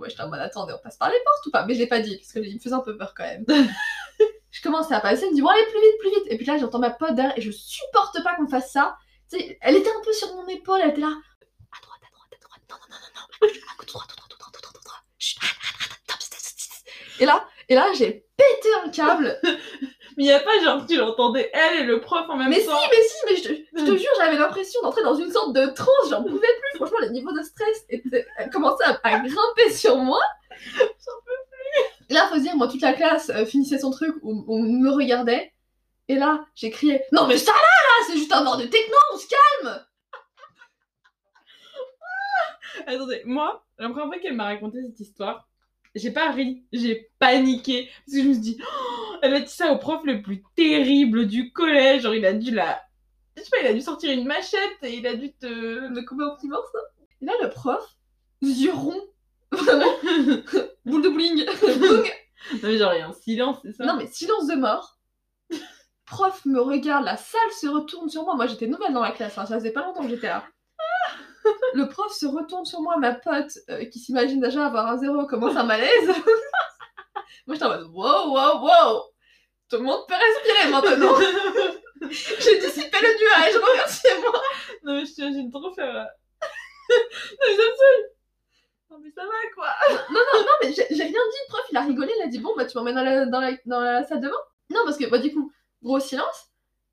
Moi, 0.00 0.08
j'étais 0.08 0.22
en 0.22 0.30
mode, 0.30 0.40
attendez, 0.40 0.72
on 0.72 0.82
passe 0.82 0.96
par 0.96 1.10
les 1.10 1.18
portes 1.22 1.46
ou 1.46 1.50
pas? 1.50 1.66
Mais 1.66 1.74
je 1.74 1.80
l'ai 1.80 1.86
pas 1.86 2.00
dit, 2.00 2.16
parce 2.16 2.32
que 2.32 2.38
il 2.38 2.54
me 2.54 2.58
faisait 2.58 2.74
un 2.74 2.80
peu 2.80 2.96
peur 2.96 3.12
quand 3.14 3.24
même. 3.24 3.44
je 4.50 4.62
commence 4.62 4.90
à 4.90 4.98
passer, 4.98 5.26
il 5.26 5.32
me 5.32 5.34
dit, 5.34 5.42
bon, 5.42 5.48
allez, 5.48 5.62
plus 5.66 5.78
vite, 5.78 5.98
plus 6.00 6.10
vite. 6.10 6.32
Et 6.32 6.36
puis 6.38 6.46
là, 6.46 6.56
j'entends 6.56 6.78
ma 6.78 6.88
pote 6.88 7.14
derrière, 7.14 7.36
et 7.36 7.42
je 7.42 7.50
supporte 7.50 8.16
pas 8.24 8.34
qu'on 8.36 8.48
fasse 8.48 8.72
ça. 8.72 8.96
Tu 9.30 9.38
sais, 9.38 9.58
elle 9.60 9.76
était 9.76 9.90
un 9.90 10.00
peu 10.02 10.12
sur 10.14 10.34
mon 10.34 10.48
épaule, 10.48 10.80
elle 10.82 10.90
était 10.90 11.02
là, 11.02 11.08
à 11.08 11.82
droite, 11.82 12.00
à 12.02 12.14
droite, 12.14 12.32
à 12.32 12.42
droite, 12.42 12.62
non, 12.70 12.76
non, 12.80 12.96
non, 12.96 13.10
non, 13.14 13.20
non, 13.20 13.28
à 13.30 13.46
gauche, 13.46 13.58
à 13.58 13.74
droite, 13.76 13.88
droite, 13.88 14.16
droite, 14.16 14.38
droite, 14.38 14.62
droite, 14.62 14.84
droite. 14.84 15.04
Ah, 15.42 15.46
ah, 15.46 15.94
top, 16.06 16.22
stop, 16.22 16.40
stop, 16.40 16.58
stop. 16.58 16.94
Et 17.20 17.26
là, 17.26 17.46
et 17.68 17.74
là, 17.74 17.92
j'ai 17.92 18.26
pété 18.38 18.68
un 18.82 18.88
câble. 18.88 19.38
Mais 20.16 20.24
y 20.24 20.32
a 20.32 20.40
pas 20.40 20.58
genre 20.62 20.86
tu 20.86 20.96
l'entendais 20.96 21.50
elle 21.52 21.80
et 21.80 21.84
le 21.84 22.00
prof 22.00 22.28
en 22.28 22.36
même 22.36 22.50
Mais 22.50 22.60
si, 22.60 22.66
temps. 22.66 22.78
mais 22.90 23.02
si, 23.02 23.16
mais 23.26 23.36
je 23.36 23.42
te, 23.42 23.80
je 23.80 23.84
te 23.84 23.96
jure, 23.96 24.10
j'avais 24.18 24.36
l'impression 24.36 24.80
d'entrer 24.82 25.02
dans 25.02 25.14
une 25.14 25.30
sorte 25.32 25.54
de 25.54 25.66
transe, 25.66 26.10
j'en 26.10 26.22
pouvais 26.22 26.38
plus. 26.38 26.76
Franchement, 26.76 26.98
le 27.02 27.08
niveau 27.10 27.32
de 27.32 27.42
stress 27.42 27.84
était, 27.88 28.26
commençait 28.52 28.84
à, 28.84 28.98
à 29.02 29.18
grimper 29.18 29.70
sur 29.72 29.96
moi. 29.96 30.20
Et 32.08 32.14
là, 32.14 32.26
faut 32.28 32.34
se 32.36 32.40
dire, 32.40 32.56
moi, 32.56 32.66
toute 32.68 32.82
la 32.82 32.92
classe 32.92 33.30
euh, 33.30 33.44
finissait 33.44 33.78
son 33.78 33.90
truc, 33.92 34.14
on, 34.24 34.44
on 34.48 34.58
me 34.62 34.90
regardait. 34.90 35.52
Et 36.08 36.16
là, 36.16 36.44
j'ai 36.56 36.70
crié 36.70 37.02
Non, 37.12 37.26
mais 37.28 37.38
ça 37.38 37.52
là, 37.52 37.58
là, 37.58 38.04
c'est 38.08 38.16
juste 38.18 38.32
un 38.32 38.42
bord 38.42 38.56
de 38.56 38.64
techno, 38.64 38.96
on 39.14 39.16
se 39.16 39.26
calme 39.28 39.84
Attendez, 42.86 43.22
moi, 43.24 43.64
la 43.78 43.88
première 43.88 44.06
fois 44.06 44.18
qu'elle 44.18 44.34
m'a 44.34 44.46
raconté 44.46 44.78
cette 44.82 45.00
histoire, 45.00 45.48
j'ai 45.94 46.10
pas 46.10 46.30
ri, 46.30 46.64
j'ai 46.72 47.10
paniqué. 47.18 47.88
Parce 48.06 48.16
que 48.16 48.22
je 48.22 48.28
me 48.28 48.32
suis 48.34 48.42
dit, 48.42 48.58
Oh, 48.60 49.14
elle 49.22 49.34
a 49.34 49.40
dit 49.40 49.50
ça 49.50 49.72
au 49.72 49.78
prof 49.78 50.02
le 50.04 50.22
plus 50.22 50.42
terrible 50.56 51.26
du 51.26 51.52
collège. 51.52 52.02
Genre, 52.02 52.14
il 52.14 52.24
a 52.24 52.32
dû 52.32 52.50
la. 52.50 52.80
Je 53.36 53.42
sais 53.42 53.50
pas, 53.50 53.58
il 53.62 53.66
a 53.66 53.72
dû 53.72 53.80
sortir 53.80 54.10
une 54.10 54.26
machette 54.26 54.78
et 54.82 54.94
il 54.94 55.06
a 55.06 55.14
dû 55.14 55.32
te. 55.32 55.46
Me 55.46 56.02
couper 56.02 56.24
en 56.24 56.36
petits 56.36 56.48
morceaux. 56.48 56.78
Et 57.20 57.26
là, 57.26 57.32
le 57.42 57.50
prof, 57.50 57.84
yeux 58.42 58.72
ronds, 58.72 59.02
vraiment, 59.50 59.92
boule 60.84 61.02
de 61.02 61.08
bowling. 61.08 61.44
Non, 62.52 62.58
mais 62.62 62.78
genre, 62.78 62.94
il 62.94 62.98
y 62.98 63.02
a 63.02 63.08
un 63.08 63.12
silence, 63.12 63.58
c'est 63.62 63.72
ça 63.72 63.84
Non 63.84 63.96
mais 63.96 64.06
silence 64.06 64.46
de 64.46 64.54
mort. 64.54 64.98
Prof 66.06 66.44
me 66.46 66.60
regarde, 66.60 67.04
la 67.04 67.16
salle 67.16 67.52
se 67.60 67.68
retourne 67.68 68.08
sur 68.08 68.24
moi. 68.24 68.34
Moi 68.34 68.46
j'étais 68.46 68.66
nouvelle 68.66 68.92
dans 68.92 69.02
la 69.02 69.12
classe, 69.12 69.36
hein, 69.38 69.46
ça 69.46 69.56
faisait 69.58 69.72
pas 69.72 69.84
longtemps 69.84 70.02
que 70.02 70.08
j'étais 70.08 70.28
là. 70.28 70.44
Le 71.74 71.88
prof 71.88 72.12
se 72.12 72.26
retourne 72.26 72.64
sur 72.64 72.80
moi, 72.80 72.96
ma 72.98 73.14
pote 73.14 73.58
euh, 73.68 73.84
qui 73.86 73.98
s'imagine 73.98 74.40
déjà 74.40 74.66
avoir 74.66 74.86
un 74.86 74.98
zéro 74.98 75.26
commence 75.26 75.56
un 75.56 75.64
malaise. 75.64 76.08
moi 77.46 77.54
j'étais 77.54 77.64
en 77.64 77.68
mode 77.68 77.86
wow 77.92 78.32
wow 78.32 78.60
wow. 78.62 79.02
Tout 79.68 79.76
le 79.76 79.82
monde 79.82 80.04
peut 80.08 80.14
respirer 80.14 80.70
maintenant. 80.70 81.14
J'ai 82.10 82.58
dissipé 82.58 82.96
le 83.00 83.18
nuage, 83.18 83.54
remerciez-moi. 83.62 84.42
Non, 84.82 84.94
mais 84.94 85.06
je 85.06 85.14
t'imagine 85.14 85.50
trop 85.50 85.72
faire. 85.72 85.92
non, 85.94 86.06
mais 87.46 87.56
ça 87.56 87.62
me 87.62 87.76
saoule. 87.76 88.10
Non, 88.90 88.98
mais 89.00 89.10
ça 89.10 89.22
va 89.22 89.30
quoi 89.54 89.68
Non, 90.10 90.20
non, 90.32 90.40
non, 90.40 90.52
mais 90.62 90.72
j'ai 90.72 90.86
j'ai 90.90 91.02
rien 91.04 91.10
dit. 91.10 91.16
Le 91.16 91.48
prof 91.48 91.64
il 91.70 91.76
a 91.76 91.82
rigolé, 91.82 92.12
il 92.18 92.22
a 92.22 92.26
dit 92.26 92.40
bon 92.40 92.52
bah 92.56 92.64
tu 92.64 92.76
m'emmènes 92.76 92.96
dans 92.96 93.04
la, 93.04 93.26
dans, 93.26 93.40
la, 93.40 93.52
dans 93.66 93.80
la 93.80 94.02
salle 94.02 94.20
de 94.20 94.28
bain. 94.28 94.34
Non 94.70 94.80
parce 94.84 94.96
que 94.96 95.08
bah 95.08 95.18
du 95.18 95.32
coup 95.32 95.52
gros 95.82 96.00
silence. 96.00 96.49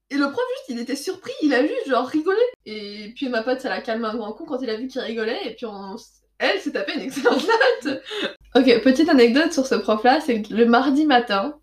Et 0.10 0.16
le 0.16 0.32
prof 0.32 0.44
juste 0.58 0.70
il 0.70 0.80
était 0.80 0.96
surpris, 0.96 1.34
il 1.42 1.54
a 1.54 1.62
juste 1.62 1.88
genre 1.88 2.08
rigolé. 2.08 2.40
Et 2.66 3.12
puis 3.16 3.30
ma 3.30 3.44
pote 3.44 3.60
ça 3.60 3.70
l'a 3.70 3.82
calmé 3.82 4.06
un 4.06 4.16
grand 4.16 4.34
coup 4.34 4.46
quand 4.46 4.62
il 4.62 4.70
a 4.70 4.78
vu 4.78 4.88
qu'il 4.88 5.02
rigolait 5.02 5.40
et 5.46 5.56
puis 5.56 5.66
on... 5.66 5.96
elle 6.40 6.60
s'est 6.60 6.72
tapé 6.72 6.94
une 6.96 7.02
excellente 7.02 7.44
note. 7.44 8.02
ok 8.56 8.84
petite 8.84 9.10
anecdote 9.10 9.52
sur 9.52 9.68
ce 9.68 9.76
prof 9.76 10.04
là, 10.04 10.22
c'est 10.22 10.42
que 10.42 10.54
le 10.54 10.66
mardi 10.66 11.06
matin 11.06 11.60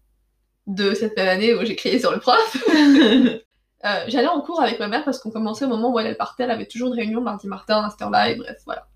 de 0.67 0.95
cette 0.95 1.17
même 1.17 1.29
année 1.29 1.55
où 1.55 1.65
j'ai 1.65 1.77
crié 1.77 1.99
sur 1.99 2.11
le 2.11 2.21
prof, 2.21 2.57
euh, 2.75 4.05
j'allais 4.09 4.29
en 4.29 4.41
cours 4.41 4.63
avec 4.63 4.79
ma 4.79 4.89
mère 4.89 5.05
parce 5.05 5.19
qu'on 5.19 5.31
commençait 5.31 5.65
au 5.65 5.69
moment 5.69 5.93
où 5.93 5.99
elle, 5.99 6.07
elle 6.07 6.17
partait, 6.17 6.45
elle 6.45 6.51
avait 6.51 6.67
toujours 6.67 6.89
une 6.89 6.95
réunion 6.95 7.21
mardi 7.21 7.47
matin 7.47 7.85
à 7.85 7.91
cette 7.91 8.01
heure-là 8.03 8.31
et 8.31 8.35
bref 8.37 8.57
voilà. 8.65 8.87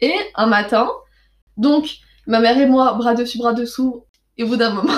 Et 0.00 0.14
un 0.34 0.46
matin, 0.46 0.90
donc 1.56 1.98
ma 2.26 2.40
mère 2.40 2.58
et 2.58 2.66
moi, 2.66 2.94
bras 2.94 3.14
dessus, 3.14 3.38
bras 3.38 3.52
dessous, 3.52 4.04
et 4.36 4.44
au 4.44 4.46
bout 4.46 4.56
d'un 4.56 4.70
moment, 4.70 4.94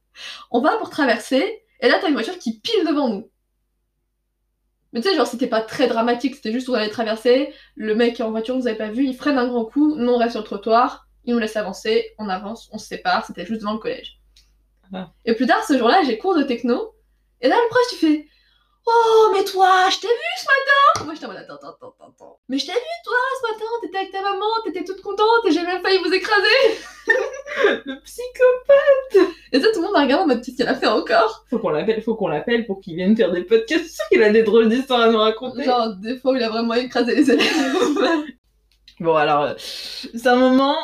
on 0.50 0.60
va 0.60 0.76
pour 0.76 0.90
traverser, 0.90 1.62
et 1.80 1.88
là 1.88 1.98
t'as 2.00 2.08
une 2.08 2.14
voiture 2.14 2.38
qui 2.38 2.60
pile 2.60 2.86
devant 2.86 3.08
nous. 3.08 3.30
Mais 4.94 5.00
tu 5.00 5.08
sais, 5.08 5.16
genre 5.16 5.26
c'était 5.26 5.48
pas 5.48 5.60
très 5.60 5.88
dramatique, 5.88 6.36
c'était 6.36 6.52
juste 6.52 6.68
on 6.68 6.74
allait 6.74 6.88
traverser, 6.88 7.52
le 7.74 7.94
mec 7.96 8.14
qui 8.14 8.22
est 8.22 8.24
en 8.24 8.30
voiture, 8.30 8.56
vous 8.56 8.68
avez 8.68 8.78
pas 8.78 8.90
vu, 8.90 9.04
il 9.04 9.14
freine 9.14 9.38
un 9.38 9.48
grand 9.48 9.64
coup, 9.64 9.96
nous 9.96 10.12
on 10.12 10.16
reste 10.16 10.32
sur 10.32 10.40
le 10.40 10.46
trottoir, 10.46 11.08
il 11.24 11.34
nous 11.34 11.40
laisse 11.40 11.56
avancer, 11.56 12.14
on 12.18 12.28
avance, 12.28 12.70
on 12.72 12.78
se 12.78 12.86
sépare, 12.86 13.26
c'était 13.26 13.44
juste 13.44 13.60
devant 13.60 13.72
le 13.72 13.80
collège. 13.80 14.20
Ah. 14.92 15.10
Et 15.24 15.34
plus 15.34 15.46
tard, 15.46 15.64
ce 15.66 15.76
jour-là, 15.76 16.02
j'ai 16.06 16.16
cours 16.16 16.36
de 16.36 16.44
techno, 16.44 16.94
et 17.40 17.48
là 17.48 17.56
le 17.56 17.68
prof 17.68 17.82
tu 17.90 17.96
fais 17.96 18.28
Oh, 18.86 19.30
mais 19.32 19.44
toi, 19.44 19.88
je 19.90 20.00
t'ai 20.00 20.08
vu 20.08 20.14
ce 20.38 20.44
matin 20.44 21.04
Moi 21.06 21.14
j'étais 21.14 21.26
en 21.26 21.28
mode 21.28 21.38
attends, 21.38 21.54
attends, 21.54 21.68
attends, 21.72 21.94
attends. 22.08 22.38
Mais 22.48 22.58
je 22.58 22.66
t'ai 22.66 22.72
vu 22.72 22.78
toi 23.04 23.16
ce 23.40 23.52
matin, 23.52 23.64
t'étais 23.80 23.96
avec 23.96 24.12
ta 24.12 24.20
maman, 24.20 24.46
t'étais 24.64 24.84
toute 24.84 25.00
contente 25.00 25.46
et 25.46 25.52
j'ai 25.52 25.62
même 25.62 25.82
failli 25.82 25.98
vous 25.98 26.12
écraser 26.12 26.78
Le 27.86 28.00
psycho 28.02 28.44
Et 29.52 29.60
ça, 29.60 29.68
tout 29.72 29.80
le 29.80 29.86
monde 29.86 29.96
a 29.96 30.02
regardé 30.02 30.24
en 30.24 30.26
mode 30.26 30.44
qu'est-ce 30.44 30.56
qu'elle 30.58 30.68
a 30.68 30.74
fait 30.74 30.86
encore? 30.86 31.44
Faut 31.48 31.58
qu'on 31.58 31.70
l'appelle, 31.70 32.02
faut 32.02 32.14
qu'on 32.14 32.28
l'appelle 32.28 32.66
pour 32.66 32.80
qu'il 32.80 32.96
vienne 32.96 33.16
faire 33.16 33.32
des 33.32 33.44
podcasts. 33.44 33.94
Sûre 33.94 34.04
qu'il 34.10 34.22
a 34.22 34.30
des 34.30 34.42
drôles 34.42 34.68
d'histoires 34.68 35.02
à 35.02 35.10
nous 35.10 35.18
raconter. 35.18 35.64
Genre, 35.64 35.94
des 35.96 36.18
fois 36.18 36.36
il 36.36 36.42
a 36.42 36.50
vraiment 36.50 36.74
écrasé 36.74 37.14
les 37.14 37.30
élèves. 37.30 37.46
Bon, 39.00 39.16
alors, 39.16 39.54
c'est 39.58 40.26
un 40.28 40.36
moment 40.36 40.76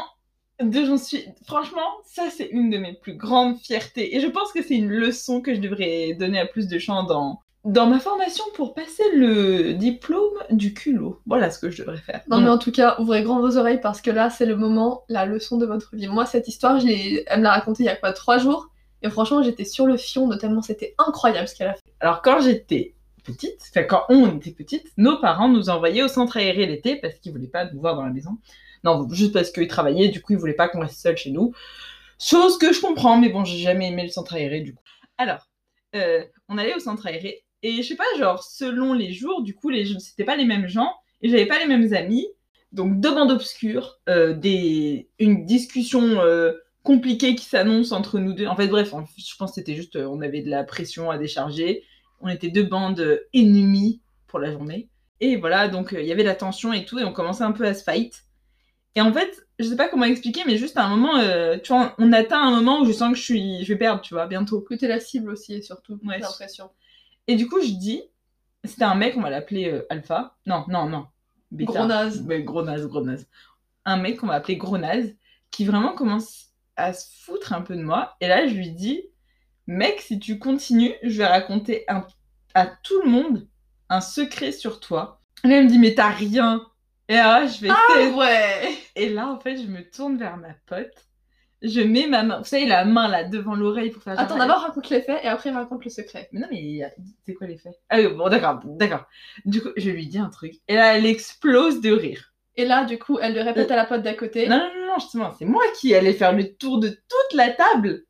de 0.60 0.84
j'en 0.84 0.98
suis. 0.98 1.24
Franchement, 1.46 1.88
ça, 2.04 2.24
c'est 2.30 2.48
une 2.48 2.68
de 2.70 2.76
mes 2.76 2.94
plus 2.94 3.14
grandes 3.14 3.58
fiertés. 3.58 4.16
Et 4.16 4.20
je 4.20 4.26
pense 4.26 4.52
que 4.52 4.62
c'est 4.62 4.74
une 4.74 4.90
leçon 4.90 5.40
que 5.40 5.54
je 5.54 5.60
devrais 5.60 6.14
donner 6.14 6.40
à 6.40 6.46
plus 6.46 6.66
de 6.66 6.78
gens 6.78 7.04
dans, 7.04 7.40
dans 7.64 7.86
ma 7.86 8.00
formation 8.00 8.44
pour 8.54 8.74
passer 8.74 9.04
le 9.14 9.74
diplôme 9.74 10.32
du 10.50 10.72
culot. 10.72 11.20
Voilà 11.26 11.50
ce 11.50 11.58
que 11.58 11.70
je 11.70 11.82
devrais 11.82 11.98
faire. 11.98 12.22
Non, 12.28 12.40
mais 12.40 12.48
en 12.48 12.58
tout 12.58 12.72
cas, 12.72 12.96
ouvrez 12.98 13.22
grand 13.22 13.40
vos 13.40 13.56
oreilles 13.58 13.80
parce 13.80 14.00
que 14.00 14.10
là, 14.10 14.30
c'est 14.30 14.46
le 14.46 14.56
moment, 14.56 15.04
la 15.08 15.26
leçon 15.26 15.58
de 15.58 15.66
votre 15.66 15.94
vie. 15.94 16.08
Moi, 16.08 16.24
cette 16.24 16.48
histoire, 16.48 16.80
je 16.80 16.86
elle 17.26 17.38
me 17.38 17.44
l'a 17.44 17.52
racontée 17.52 17.82
il 17.82 17.86
y 17.86 17.90
a 17.90 17.96
quoi, 17.96 18.12
trois 18.12 18.38
jours? 18.38 18.70
Et 19.02 19.10
franchement, 19.10 19.42
j'étais 19.42 19.64
sur 19.64 19.86
le 19.86 19.96
fion, 19.96 20.26
notamment, 20.26 20.62
c'était 20.62 20.94
incroyable 20.98 21.48
ce 21.48 21.54
qu'elle 21.54 21.68
a 21.68 21.74
fait. 21.74 21.92
Alors 22.00 22.22
quand 22.22 22.40
j'étais 22.40 22.94
petite, 23.24 23.60
enfin 23.70 23.82
quand 23.84 24.04
on 24.08 24.36
était 24.36 24.50
petite, 24.50 24.92
nos 24.96 25.18
parents 25.20 25.48
nous 25.48 25.68
envoyaient 25.68 26.02
au 26.02 26.08
centre 26.08 26.36
aéré 26.38 26.66
l'été 26.66 26.96
parce 26.96 27.14
qu'ils 27.14 27.32
voulaient 27.32 27.46
pas 27.46 27.70
nous 27.70 27.80
voir 27.80 27.96
dans 27.96 28.04
la 28.04 28.10
maison. 28.10 28.38
Non, 28.84 29.06
juste 29.10 29.32
parce 29.32 29.50
qu'ils 29.50 29.68
travaillaient, 29.68 30.08
du 30.08 30.22
coup 30.22 30.32
ils 30.32 30.38
voulaient 30.38 30.54
pas 30.54 30.68
qu'on 30.68 30.80
reste 30.80 31.00
seul 31.00 31.16
chez 31.16 31.30
nous. 31.30 31.52
Chose 32.18 32.58
que 32.58 32.72
je 32.72 32.80
comprends, 32.80 33.18
mais 33.18 33.28
bon, 33.28 33.44
j'ai 33.44 33.58
jamais 33.58 33.88
aimé 33.88 34.02
le 34.02 34.08
centre 34.08 34.34
aéré 34.34 34.60
du 34.60 34.74
coup. 34.74 34.82
Alors, 35.18 35.46
euh, 35.94 36.24
on 36.48 36.58
allait 36.58 36.74
au 36.74 36.78
centre 36.78 37.06
aéré 37.06 37.44
et 37.62 37.82
je 37.82 37.88
sais 37.88 37.96
pas, 37.96 38.04
genre 38.18 38.42
selon 38.42 38.92
les 38.94 39.12
jours, 39.12 39.42
du 39.42 39.54
coup 39.54 39.68
les 39.70 39.86
c'était 39.98 40.24
pas 40.24 40.36
les 40.36 40.44
mêmes 40.44 40.68
gens 40.68 40.92
et 41.22 41.28
j'avais 41.28 41.46
pas 41.46 41.58
les 41.58 41.66
mêmes 41.66 41.92
amis. 41.94 42.26
Donc 42.72 43.00
deux 43.00 43.12
bandes 43.12 43.32
obscures, 43.32 43.98
euh, 44.08 44.32
des 44.32 45.08
une 45.18 45.44
discussion 45.44 46.20
euh, 46.20 46.52
compliquée 46.84 47.34
qui 47.34 47.44
s'annonce 47.44 47.90
entre 47.92 48.18
nous 48.20 48.32
deux. 48.32 48.46
En 48.46 48.54
fait, 48.54 48.68
bref, 48.68 48.92
je 49.16 49.36
pense 49.36 49.50
que 49.50 49.54
c'était 49.56 49.74
juste, 49.74 49.96
euh, 49.96 50.06
on 50.06 50.20
avait 50.20 50.42
de 50.42 50.48
la 50.50 50.62
pression 50.64 51.10
à 51.10 51.18
décharger. 51.18 51.82
On 52.20 52.28
était 52.28 52.48
deux 52.48 52.62
bandes 52.62 53.20
ennemies 53.34 54.00
pour 54.28 54.38
la 54.38 54.52
journée. 54.52 54.88
Et 55.20 55.36
voilà, 55.36 55.68
donc 55.68 55.94
il 55.98 56.06
y 56.06 56.12
avait 56.12 56.22
la 56.22 56.34
tension 56.36 56.72
et 56.72 56.84
tout, 56.84 56.98
et 56.98 57.04
on 57.04 57.12
commençait 57.12 57.44
un 57.44 57.52
peu 57.52 57.66
à 57.66 57.74
se 57.74 57.82
fight. 57.82 58.22
Et 58.94 59.00
en 59.00 59.12
fait, 59.12 59.46
je 59.58 59.64
sais 59.68 59.76
pas 59.76 59.88
comment 59.88 60.04
expliquer, 60.04 60.42
mais 60.46 60.56
juste 60.56 60.76
à 60.76 60.84
un 60.84 60.96
moment, 60.96 61.18
tu 61.62 61.72
vois, 61.72 61.94
on 61.98 62.12
atteint 62.12 62.40
un 62.40 62.50
moment 62.50 62.80
où 62.80 62.84
je 62.86 62.92
sens 62.92 63.10
que 63.12 63.18
je 63.18 63.22
suis, 63.22 63.64
je 63.64 63.72
vais 63.72 63.78
perdre, 63.78 64.00
tu 64.00 64.14
vois, 64.14 64.26
bientôt. 64.26 64.60
Que 64.60 64.74
t'es 64.74 64.88
la 64.88 65.00
cible 65.00 65.30
aussi, 65.30 65.54
et 65.54 65.62
surtout, 65.62 65.98
Ouais. 66.04 66.16
j'ai 66.16 66.22
l'impression. 66.22 66.70
Et 67.30 67.36
du 67.36 67.48
coup, 67.48 67.60
je 67.60 67.68
dis, 67.72 68.02
c'était 68.64 68.82
un 68.84 68.94
mec, 68.96 69.14
on 69.16 69.20
va 69.20 69.30
l'appeler 69.30 69.70
euh, 69.70 69.86
Alpha. 69.88 70.36
Non, 70.46 70.64
non, 70.68 70.88
non. 70.88 71.06
Bêta. 71.52 71.72
Gros 71.72 71.86
naze. 71.86 72.22
Ouais, 72.26 72.42
gros 72.42 72.62
naze, 72.62 72.86
gros 72.86 73.02
naze. 73.04 73.28
Un 73.84 73.96
mec 73.98 74.18
qu'on 74.18 74.26
va 74.26 74.34
appeler 74.34 74.56
gros 74.56 74.78
naze, 74.78 75.14
qui 75.52 75.64
vraiment 75.64 75.94
commence 75.94 76.48
à 76.76 76.92
se 76.92 77.06
foutre 77.24 77.52
un 77.52 77.62
peu 77.62 77.76
de 77.76 77.82
moi. 77.82 78.16
Et 78.20 78.26
là, 78.28 78.46
je 78.48 78.54
lui 78.54 78.70
dis, 78.72 79.02
mec, 79.68 80.00
si 80.00 80.18
tu 80.18 80.38
continues, 80.38 80.92
je 81.04 81.18
vais 81.18 81.26
raconter 81.26 81.84
un- 81.88 82.06
à 82.54 82.66
tout 82.66 83.00
le 83.04 83.10
monde 83.10 83.46
un 83.88 84.00
secret 84.00 84.50
sur 84.52 84.80
toi. 84.80 85.20
Et 85.44 85.48
là, 85.48 85.58
il 85.58 85.64
me 85.64 85.68
dit, 85.68 85.78
mais 85.78 85.94
t'as 85.94 86.10
rien. 86.10 86.66
Et 87.08 87.14
là, 87.14 87.46
je 87.46 87.60
vais 87.60 87.68
Ah 87.70 88.16
ouais 88.16 88.74
Et 88.96 89.08
là, 89.08 89.28
en 89.28 89.38
fait, 89.38 89.56
je 89.56 89.66
me 89.66 89.88
tourne 89.88 90.16
vers 90.16 90.36
ma 90.36 90.54
pote. 90.66 91.06
Je 91.62 91.80
mets 91.80 92.06
ma 92.06 92.22
main, 92.22 92.38
vous 92.38 92.44
savez, 92.44 92.66
la 92.66 92.84
main 92.84 93.08
là 93.08 93.24
devant 93.24 93.54
l'oreille 93.54 93.90
pour 93.90 94.02
faire 94.02 94.14
genre, 94.14 94.24
Attends, 94.24 94.38
d'abord 94.38 94.60
raconte 94.60 94.88
les 94.88 95.02
faits, 95.02 95.20
et 95.22 95.28
après 95.28 95.50
raconte 95.50 95.84
le 95.84 95.90
secret. 95.90 96.28
mais 96.32 96.40
non, 96.40 96.46
mais 96.50 96.80
c'est 97.26 97.34
quoi 97.34 97.46
les 97.46 97.58
faits? 97.58 97.78
Ah 97.90 97.98
oui, 97.98 98.08
bon, 98.08 98.28
d'accord, 98.28 98.60
d'accord. 98.64 99.04
Du 99.44 99.60
coup, 99.60 99.68
je 99.76 99.90
lui 99.90 100.06
dis 100.06 100.18
un 100.18 100.30
truc. 100.30 100.54
Et 100.68 100.74
là, 100.74 100.96
elle 100.96 101.06
explose 101.06 101.80
de 101.80 101.92
rire. 101.92 102.32
Et 102.56 102.64
là, 102.64 102.84
du 102.84 102.98
coup, 102.98 103.18
elle 103.20 103.34
le 103.34 103.42
répète 103.42 103.70
à 103.70 103.76
la 103.76 103.84
pote 103.84 104.02
d'à 104.02 104.14
côté. 104.14 104.48
Non, 104.48 104.56
non, 104.58 104.86
non, 104.86 104.94
justement, 104.98 105.32
c'est 105.38 105.44
moi 105.44 105.62
qui 105.78 105.94
allais 105.94 106.12
faire 106.12 106.32
le 106.32 106.52
tour 106.54 106.78
de 106.80 106.88
toute 106.88 107.34
la 107.34 107.50
table 107.50 108.04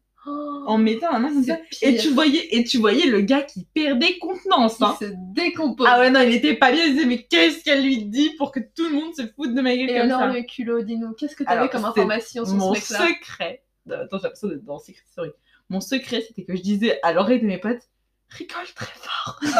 en 0.67 0.79
mettant 0.79 1.11
la 1.13 1.19
main 1.19 1.29
comme 1.33 1.45
ça. 1.45 1.59
Et 1.83 1.97
tu 1.97 2.11
voyais, 2.11 2.55
et 2.57 2.65
tu 2.65 2.79
voyais 2.79 3.07
le 3.07 3.21
gars 3.21 3.43
qui 3.43 3.65
perdait 3.75 4.19
contenance. 4.19 4.77
Il 4.81 4.85
Hein. 4.85 4.97
se 5.01 5.05
décompose. 5.35 5.87
Ah 5.89 5.99
ouais, 6.01 6.11
non, 6.11 6.21
il 6.21 6.35
était 6.35 6.55
pas 6.55 6.71
bien. 6.73 6.85
Il 6.85 6.95
disait, 6.95 7.07
mais 7.07 7.23
qu'est-ce 7.25 7.63
qu'elle 7.65 7.83
lui 7.83 8.05
dit 8.05 8.31
pour 8.39 8.53
que 8.53 8.61
tout 8.61 8.85
le 8.89 8.95
monde 8.95 9.15
se 9.15 9.23
foute 9.35 9.55
de 9.55 9.61
ma 9.61 9.77
gueule 9.77 9.91
Et 9.91 9.95
comme 9.95 10.03
alors, 10.03 10.21
ça? 10.21 10.27
le 10.29 10.43
culot, 10.43 10.83
dis-nous, 10.83 11.13
qu'est-ce 11.15 11.37
que 11.37 11.45
t'avais 11.45 11.69
comme 11.69 11.85
information 11.85 12.45
sur 12.45 12.55
Mon 12.55 12.75
ce 12.75 12.93
mec-là? 12.93 13.09
secret. 13.09 13.63
Attends, 13.91 14.19
j'ai 14.19 14.23
l'impression 14.25 14.49
d'être 14.49 14.65
dans 14.65 14.79
Secret 14.79 15.03
Story. 15.11 15.31
Mon 15.69 15.81
secret, 15.81 16.21
c'était 16.27 16.45
que 16.45 16.55
je 16.57 16.63
disais 16.63 16.99
à 17.03 17.13
l'oreille 17.13 17.41
de 17.41 17.47
mes 17.47 17.59
potes, 17.59 17.89
rigole 18.29 18.67
très 18.75 18.87
fort. 18.95 19.41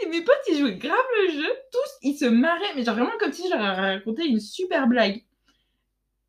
Et 0.00 0.06
mes 0.08 0.22
potes, 0.22 0.40
ils 0.48 0.58
jouaient 0.58 0.76
grave 0.76 0.96
le 1.26 1.32
jeu. 1.32 1.48
Tous, 1.72 1.90
ils 2.02 2.16
se 2.16 2.24
marraient. 2.26 2.74
Mais 2.76 2.84
genre 2.84 2.94
vraiment 2.94 3.10
comme 3.18 3.32
si 3.32 3.44
je 3.48 3.54
leur 3.54 3.64
avais 3.64 3.94
raconté 3.96 4.24
une 4.26 4.38
super 4.40 4.86
blague. 4.86 5.24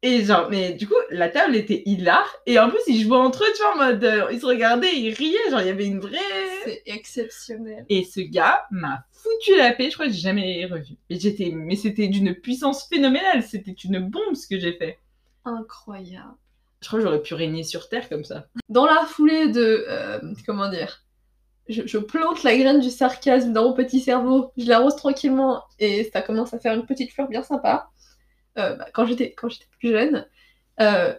Et 0.01 0.23
genre, 0.23 0.47
mais 0.49 0.73
du 0.73 0.87
coup, 0.87 0.93
la 1.09 1.27
table 1.27 1.55
était 1.57 1.83
hilar. 1.85 2.25
Et 2.45 2.57
en 2.57 2.69
plus, 2.69 2.79
ils 2.87 3.01
jouaient 3.03 3.17
entre 3.17 3.43
eux, 3.43 3.51
tu 3.53 3.61
vois, 3.61 3.73
en 3.73 3.77
mode. 3.91 4.03
euh, 4.03 4.27
ils 4.31 4.39
se 4.39 4.45
regardaient, 4.45 4.95
ils 4.95 5.13
riaient. 5.13 5.49
Genre, 5.51 5.59
il 5.61 5.67
y 5.67 5.71
avait 5.71 5.85
une 5.87 5.99
vraie. 5.99 6.17
C'est 6.63 6.83
exceptionnel. 6.85 7.85
Et 7.89 8.05
ce 8.05 8.21
gars 8.21 8.65
m'a 8.71 9.03
foutu 9.11 9.57
la 9.57 9.73
paix. 9.73 9.89
Je 9.89 9.95
crois 9.95 10.05
que 10.07 10.13
j'ai 10.13 10.19
jamais 10.21 10.65
revu. 10.67 10.93
Et 11.09 11.19
j'étais. 11.19 11.51
Mais 11.53 11.75
c'était 11.75 12.07
d'une 12.07 12.33
puissance 12.33 12.87
phénoménale. 12.87 13.43
C'était 13.43 13.71
une 13.73 13.99
bombe 13.99 14.35
ce 14.35 14.47
que 14.47 14.57
j'ai 14.57 14.73
fait. 14.73 14.99
Incroyable. 15.43 16.35
Je 16.81 16.87
crois 16.87 16.99
que 16.99 17.05
j'aurais 17.05 17.21
pu 17.21 17.33
régner 17.33 17.63
sur 17.63 17.89
Terre 17.89 18.07
comme 18.07 18.23
ça. 18.23 18.47
Dans 18.69 18.85
la 18.85 19.05
foulée 19.05 19.49
de. 19.49 19.85
euh, 19.89 20.19
comment 20.45 20.69
dire 20.69 21.03
je, 21.67 21.83
je 21.85 21.97
plante 21.99 22.41
la 22.43 22.57
graine 22.57 22.79
du 22.79 22.89
sarcasme 22.89 23.53
dans 23.53 23.63
mon 23.65 23.73
petit 23.73 23.99
cerveau, 23.99 24.51
je 24.57 24.65
l'arrose 24.65 24.95
tranquillement 24.95 25.61
et 25.77 26.09
ça 26.11 26.23
commence 26.23 26.51
à 26.55 26.59
faire 26.59 26.73
une 26.73 26.85
petite 26.87 27.11
fleur 27.13 27.27
bien 27.27 27.43
sympa. 27.43 27.89
Euh, 28.57 28.75
bah, 28.75 28.87
quand 28.93 29.05
j'étais 29.05 29.35
plus 29.79 29.89
jeune, 29.89 30.25
euh, 30.81 31.13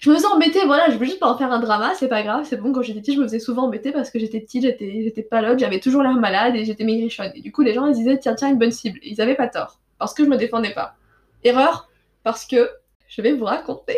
je 0.00 0.10
me 0.10 0.16
faisais 0.16 0.26
embêter, 0.26 0.64
voilà, 0.64 0.90
je 0.90 0.96
veux 0.96 1.04
juste 1.04 1.20
pas 1.20 1.30
en 1.30 1.38
faire 1.38 1.52
un 1.52 1.60
drama, 1.60 1.94
c'est 1.94 2.08
pas 2.08 2.22
grave, 2.22 2.44
c'est 2.48 2.56
bon, 2.56 2.72
quand 2.72 2.82
j'étais 2.82 3.00
petite, 3.00 3.14
je 3.14 3.20
me 3.20 3.26
faisais 3.26 3.38
souvent 3.38 3.64
embêter 3.64 3.92
parce 3.92 4.10
que 4.10 4.18
j'étais 4.18 4.40
petite, 4.40 4.62
j'étais 4.62 5.02
j'étais 5.02 5.22
palote, 5.22 5.58
j'avais 5.58 5.80
toujours 5.80 6.02
l'air 6.02 6.12
malade 6.14 6.56
et 6.56 6.64
j'étais 6.64 6.84
maigrichonne. 6.84 7.32
Et 7.34 7.40
du 7.40 7.52
coup, 7.52 7.62
les 7.62 7.74
gens, 7.74 7.86
ils 7.86 7.94
disaient, 7.94 8.18
tiens, 8.18 8.34
tiens, 8.34 8.50
une 8.50 8.58
bonne 8.58 8.72
cible. 8.72 8.98
Ils 9.02 9.20
avaient 9.20 9.34
pas 9.34 9.48
tort, 9.48 9.80
parce 9.98 10.14
que 10.14 10.24
je 10.24 10.28
me 10.28 10.36
défendais 10.36 10.72
pas. 10.72 10.96
Erreur, 11.44 11.88
parce 12.24 12.46
que 12.46 12.70
je 13.08 13.22
vais 13.22 13.32
vous 13.32 13.44
raconter 13.44 13.96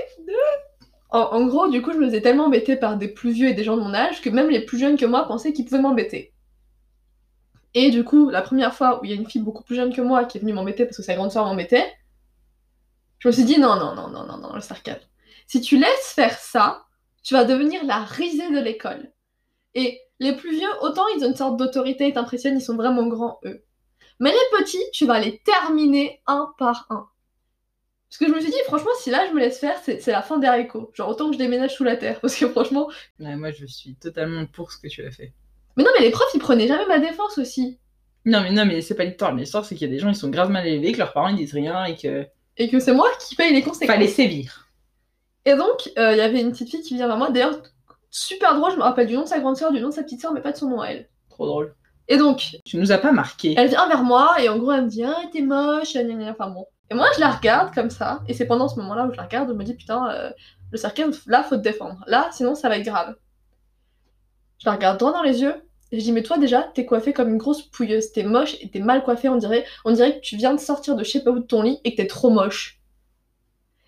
en, 1.10 1.20
en 1.20 1.46
gros, 1.46 1.68
du 1.68 1.80
coup, 1.82 1.92
je 1.92 1.98
me 1.98 2.06
faisais 2.06 2.20
tellement 2.20 2.44
embêter 2.46 2.76
par 2.76 2.96
des 2.96 3.08
plus 3.08 3.30
vieux 3.32 3.48
et 3.48 3.54
des 3.54 3.64
gens 3.64 3.76
de 3.76 3.82
mon 3.82 3.94
âge 3.94 4.20
que 4.20 4.28
même 4.30 4.50
les 4.50 4.64
plus 4.64 4.78
jeunes 4.78 4.98
que 4.98 5.06
moi 5.06 5.26
pensaient 5.26 5.52
qu'ils 5.52 5.64
pouvaient 5.64 5.80
m'embêter. 5.80 6.32
Et 7.74 7.90
du 7.90 8.04
coup, 8.04 8.28
la 8.30 8.42
première 8.42 8.74
fois 8.74 9.00
où 9.00 9.04
il 9.04 9.10
y 9.10 9.14
a 9.14 9.16
une 9.16 9.28
fille 9.28 9.42
beaucoup 9.42 9.62
plus 9.62 9.76
jeune 9.76 9.92
que 9.94 10.00
moi 10.00 10.24
qui 10.24 10.38
est 10.38 10.40
venue 10.40 10.52
m'embêter 10.52 10.84
parce 10.84 10.96
que 10.96 11.02
sa 11.02 11.14
grande 11.14 11.30
soeur 11.30 11.44
m'embêtait, 11.44 11.86
je 13.18 13.28
me 13.28 13.32
suis 13.32 13.44
dit 13.44 13.58
non, 13.58 13.76
non, 13.76 13.94
non, 13.94 14.08
non, 14.08 14.24
non, 14.26 14.38
non, 14.38 14.54
le 14.54 14.60
sarcasme. 14.60 15.06
Si 15.46 15.60
tu 15.60 15.78
laisses 15.78 16.12
faire 16.14 16.38
ça, 16.38 16.84
tu 17.22 17.34
vas 17.34 17.44
devenir 17.44 17.84
la 17.84 18.04
risée 18.04 18.50
de 18.50 18.60
l'école. 18.60 19.12
Et 19.74 20.00
les 20.20 20.34
plus 20.34 20.52
vieux, 20.52 20.68
autant 20.80 21.06
ils 21.16 21.24
ont 21.24 21.28
une 21.28 21.36
sorte 21.36 21.56
d'autorité, 21.56 22.08
ils 22.08 22.12
t'impressionnent, 22.12 22.58
ils 22.58 22.62
sont 22.62 22.76
vraiment 22.76 23.06
grands, 23.06 23.40
eux. 23.44 23.64
Mais 24.20 24.30
les 24.30 24.58
petits, 24.58 24.82
tu 24.92 25.06
vas 25.06 25.20
les 25.20 25.38
terminer 25.38 26.20
un 26.26 26.52
par 26.58 26.86
un. 26.90 27.08
Parce 28.08 28.18
que 28.18 28.26
je 28.26 28.32
me 28.32 28.40
suis 28.40 28.50
dit, 28.50 28.58
franchement, 28.66 28.90
si 29.00 29.10
là 29.10 29.26
je 29.28 29.34
me 29.34 29.40
laisse 29.40 29.58
faire, 29.58 29.78
c'est 29.84 30.06
la 30.06 30.22
fin 30.22 30.38
des 30.38 30.46
haricots. 30.46 30.90
Genre 30.94 31.08
autant 31.08 31.26
que 31.26 31.34
je 31.34 31.38
déménage 31.38 31.74
sous 31.74 31.84
la 31.84 31.96
terre. 31.96 32.20
Parce 32.20 32.36
que 32.36 32.48
franchement. 32.48 32.88
Ouais, 33.20 33.36
moi, 33.36 33.50
je 33.50 33.66
suis 33.66 33.96
totalement 33.96 34.46
pour 34.46 34.72
ce 34.72 34.78
que 34.78 34.88
tu 34.88 35.04
as 35.04 35.10
fait. 35.10 35.34
Mais 35.76 35.84
non, 35.84 35.90
mais 35.96 36.04
les 36.04 36.10
profs, 36.10 36.32
ils 36.34 36.40
prenaient 36.40 36.66
jamais 36.66 36.86
ma 36.86 36.98
défense 36.98 37.36
aussi. 37.36 37.78
Non, 38.24 38.40
mais 38.40 38.50
non, 38.50 38.64
mais 38.64 38.80
c'est 38.80 38.94
pas 38.94 39.04
l'histoire. 39.04 39.34
L'histoire, 39.34 39.64
c'est 39.64 39.74
qu'il 39.74 39.86
y 39.86 39.90
a 39.90 39.94
des 39.94 40.00
gens, 40.00 40.08
ils 40.08 40.16
sont 40.16 40.30
grave 40.30 40.50
mal 40.50 40.66
élevés, 40.66 40.92
que 40.92 40.98
leurs 40.98 41.12
parents, 41.12 41.28
ils 41.28 41.36
disent 41.36 41.52
rien 41.52 41.84
et 41.84 41.96
que. 41.96 42.26
Et 42.58 42.68
que 42.68 42.80
c'est 42.80 42.92
moi 42.92 43.08
qui 43.20 43.34
paye 43.36 43.52
les 43.52 43.62
conséquences. 43.62 43.94
Fallait 43.94 44.08
sévir. 44.08 44.68
Et 45.44 45.54
donc, 45.54 45.90
euh, 45.98 46.12
il 46.12 46.18
y 46.18 46.20
avait 46.20 46.40
une 46.40 46.50
petite 46.52 46.70
fille 46.70 46.82
qui 46.82 46.94
vient 46.94 47.06
vers 47.06 47.16
moi. 47.16 47.30
D'ailleurs, 47.30 47.60
super 48.10 48.54
drôle, 48.56 48.72
je 48.72 48.76
me 48.76 48.82
rappelle 48.82 49.06
du 49.06 49.14
nom 49.14 49.22
de 49.22 49.28
sa 49.28 49.38
grande 49.38 49.56
soeur, 49.56 49.72
du 49.72 49.80
nom 49.80 49.88
de 49.88 49.94
sa 49.94 50.02
petite 50.02 50.20
soeur, 50.20 50.32
mais 50.32 50.40
pas 50.42 50.52
de 50.52 50.56
son 50.56 50.68
nom 50.68 50.80
à 50.80 50.88
elle. 50.88 51.08
Trop 51.30 51.46
drôle. 51.46 51.74
Et 52.08 52.16
donc, 52.16 52.56
Tu 52.64 52.76
nous 52.78 52.90
as 52.90 52.98
pas 52.98 53.12
marqué. 53.12 53.54
elle 53.56 53.68
vient 53.68 53.86
vers 53.86 54.02
moi 54.02 54.36
et 54.40 54.48
en 54.48 54.58
gros, 54.58 54.72
elle 54.72 54.84
me 54.84 54.88
dit 54.88 55.04
Ah, 55.04 55.16
t'es 55.32 55.42
moche, 55.42 55.92
gna, 55.94 56.02
gna, 56.02 56.14
gna. 56.14 56.30
enfin 56.32 56.50
bon. 56.50 56.66
Et 56.90 56.94
moi, 56.94 57.06
je 57.14 57.20
la 57.20 57.30
regarde 57.30 57.74
comme 57.74 57.90
ça. 57.90 58.22
Et 58.28 58.34
c'est 58.34 58.46
pendant 58.46 58.66
ce 58.68 58.76
moment-là 58.80 59.06
où 59.06 59.12
je 59.12 59.16
la 59.16 59.24
regarde, 59.24 59.48
où 59.50 59.52
je 59.52 59.58
me 59.58 59.64
dis 59.64 59.74
Putain, 59.74 60.10
euh, 60.10 60.30
le 60.72 60.78
sarcasme, 60.78 61.12
là, 61.26 61.42
faut 61.42 61.56
te 61.56 61.60
défendre. 61.62 62.02
Là, 62.06 62.28
sinon, 62.32 62.54
ça 62.54 62.68
va 62.68 62.78
être 62.78 62.84
grave. 62.84 63.14
Je 64.58 64.66
la 64.68 64.72
regarde 64.74 64.98
droit 64.98 65.12
dans 65.12 65.22
les 65.22 65.40
yeux. 65.42 65.54
Je 65.92 65.98
dis, 65.98 66.12
mais 66.12 66.22
toi 66.22 66.38
déjà, 66.38 66.62
t'es 66.74 66.84
coiffée 66.84 67.12
comme 67.12 67.30
une 67.30 67.38
grosse 67.38 67.62
pouilleuse, 67.62 68.12
t'es 68.12 68.22
moche 68.22 68.56
et 68.60 68.68
t'es 68.68 68.80
mal 68.80 69.02
coiffée, 69.02 69.28
on 69.28 69.36
dirait, 69.36 69.64
on 69.84 69.92
dirait 69.92 70.16
que 70.16 70.20
tu 70.20 70.36
viens 70.36 70.52
de 70.52 70.60
sortir 70.60 70.96
de 70.96 71.04
je 71.04 71.10
sais 71.10 71.24
pas 71.24 71.30
où 71.30 71.38
de 71.38 71.44
ton 71.44 71.62
lit 71.62 71.78
et 71.84 71.92
que 71.92 71.96
t'es 71.96 72.06
trop 72.06 72.30
moche. 72.30 72.78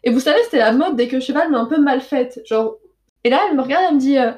Et 0.03 0.11
vous 0.11 0.21
savez, 0.21 0.43
c'était 0.45 0.59
la 0.59 0.73
mode 0.73 0.97
des 0.97 1.09
queues 1.09 1.21
cheval, 1.21 1.51
mais 1.51 1.59
un 1.59 1.67
peu 1.67 1.79
mal 1.79 2.01
faite. 2.01 2.41
Genre. 2.47 2.77
Et 3.25 3.31
là, 3.31 3.41
elle 3.49 3.57
me 3.57 3.63
regarde, 3.63 3.85
elle 3.89 3.95
me 3.97 4.01
dit, 4.01 4.19
euh, 4.19 4.33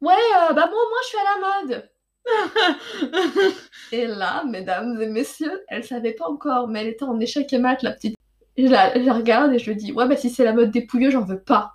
ouais, 0.00 0.14
euh, 0.14 0.52
bah 0.54 0.70
moi, 0.70 0.70
moi, 0.70 0.98
je 1.02 1.08
suis 1.08 1.18
à 1.18 1.24
la 1.24 1.74
mode. 1.74 1.90
Et 3.92 4.06
là, 4.06 4.44
mesdames 4.44 5.00
et 5.00 5.06
messieurs, 5.06 5.62
elle 5.68 5.84
savait 5.84 6.12
pas 6.12 6.28
encore, 6.28 6.66
mais 6.66 6.80
elle 6.80 6.88
était 6.88 7.04
en 7.04 7.20
échec 7.20 7.52
et 7.52 7.58
mat, 7.58 7.82
la 7.82 7.92
petite. 7.92 8.16
Je 8.58 8.66
la, 8.66 8.98
je 8.98 9.04
la 9.04 9.12
regarde 9.12 9.52
et 9.52 9.58
je 9.58 9.70
lui 9.70 9.76
dis, 9.76 9.92
ouais, 9.92 10.08
bah 10.08 10.16
si 10.16 10.30
c'est 10.30 10.44
la 10.44 10.54
mode 10.54 10.70
des 10.70 10.80
pouilleux, 10.80 11.10
j'en 11.10 11.24
veux 11.24 11.40
pas. 11.40 11.74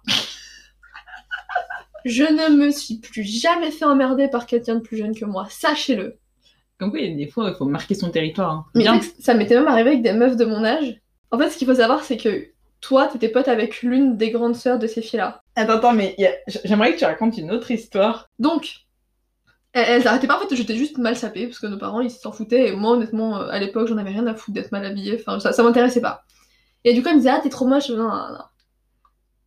Je 2.05 2.23
ne 2.23 2.55
me 2.55 2.71
suis 2.71 2.99
plus 2.99 3.23
jamais 3.23 3.71
fait 3.71 3.85
emmerder 3.85 4.27
par 4.27 4.45
quelqu'un 4.45 4.75
de 4.75 4.79
plus 4.81 4.97
jeune 4.97 5.15
que 5.15 5.25
moi, 5.25 5.47
sachez-le. 5.49 6.17
Comme 6.79 6.91
quoi, 6.91 6.99
il 6.99 7.09
y 7.11 7.13
a 7.13 7.15
des 7.15 7.27
fois, 7.31 7.49
il 7.49 7.55
faut 7.55 7.65
marquer 7.65 7.93
son 7.95 8.09
territoire. 8.09 8.51
hein. 8.51 8.65
Mais 8.75 8.83
Bien. 8.83 8.99
ça 9.19 9.33
m'était 9.35 9.55
même 9.55 9.67
arrivé 9.67 9.91
avec 9.91 10.01
des 10.01 10.13
meufs 10.13 10.35
de 10.35 10.45
mon 10.45 10.63
âge. 10.63 10.99
En 11.29 11.37
fait, 11.37 11.49
ce 11.49 11.57
qu'il 11.57 11.67
faut 11.67 11.75
savoir, 11.75 12.03
c'est 12.03 12.17
que 12.17 12.47
toi, 12.81 13.07
t'étais 13.07 13.29
pote 13.29 13.47
avec 13.47 13.83
l'une 13.83 14.17
des 14.17 14.31
grandes 14.31 14.55
sœurs 14.55 14.79
de 14.79 14.87
ces 14.87 15.01
filles-là. 15.03 15.41
Attends, 15.55 15.73
attends, 15.73 15.93
mais 15.93 16.15
a- 16.19 16.51
j'aimerais 16.65 16.93
que 16.93 16.99
tu 16.99 17.05
racontes 17.05 17.37
une 17.37 17.51
autre 17.51 17.69
histoire. 17.69 18.27
Donc, 18.39 18.73
elles, 19.73 19.85
elles 20.01 20.07
arrêtaient 20.07 20.27
pas, 20.27 20.37
en 20.37 20.47
fait, 20.47 20.55
j'étais 20.55 20.75
juste 20.75 20.97
mal 20.97 21.15
sapée, 21.15 21.45
parce 21.47 21.59
que 21.59 21.67
nos 21.67 21.77
parents, 21.77 22.01
ils 22.01 22.09
s'en 22.11 22.31
foutaient, 22.31 22.69
et 22.69 22.75
moi, 22.75 22.91
honnêtement, 22.93 23.37
euh, 23.41 23.49
à 23.49 23.59
l'époque, 23.59 23.87
j'en 23.87 23.97
avais 23.97 24.09
rien 24.09 24.25
à 24.27 24.33
foutre 24.33 24.53
d'être 24.55 24.71
mal 24.71 24.85
habillée, 24.85 25.17
enfin, 25.19 25.39
ça, 25.39 25.53
ça 25.53 25.63
m'intéressait 25.63 26.01
pas. 26.01 26.23
Et 26.83 26.93
du 26.93 27.01
coup, 27.03 27.09
elle 27.09 27.15
me 27.15 27.19
disait, 27.19 27.29
ah, 27.31 27.39
t'es 27.41 27.49
trop 27.49 27.67
moche, 27.67 27.89
non, 27.89 27.97
non, 27.97 28.09
non. 28.09 28.43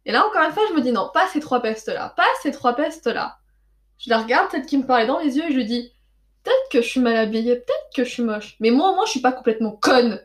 Et 0.06 0.12
là, 0.12 0.26
encore 0.26 0.42
une 0.42 0.52
fois, 0.52 0.64
je 0.68 0.74
me 0.74 0.80
dis, 0.80 0.92
non, 0.92 1.10
pas 1.12 1.26
ces 1.28 1.40
trois 1.40 1.62
pestes-là, 1.62 2.14
pas 2.16 2.26
ces 2.42 2.50
trois 2.50 2.74
pestes-là. 2.74 3.38
Je 3.98 4.10
la 4.10 4.18
regarde, 4.18 4.50
peut-être 4.50 4.66
qu'il 4.66 4.80
me 4.80 4.86
parlait 4.86 5.06
dans 5.06 5.18
les 5.18 5.36
yeux, 5.36 5.44
et 5.44 5.50
je 5.50 5.56
lui 5.56 5.64
dis 5.64 5.92
Peut-être 6.44 6.68
que 6.70 6.82
je 6.82 6.88
suis 6.88 7.00
mal 7.00 7.16
habillée, 7.16 7.56
peut-être 7.56 7.90
que 7.96 8.04
je 8.04 8.10
suis 8.10 8.22
moche. 8.22 8.56
Mais 8.60 8.70
moi, 8.70 8.90
au 8.90 8.94
moins, 8.94 9.06
je 9.06 9.12
suis 9.12 9.20
pas 9.20 9.32
complètement 9.32 9.72
conne. 9.72 10.20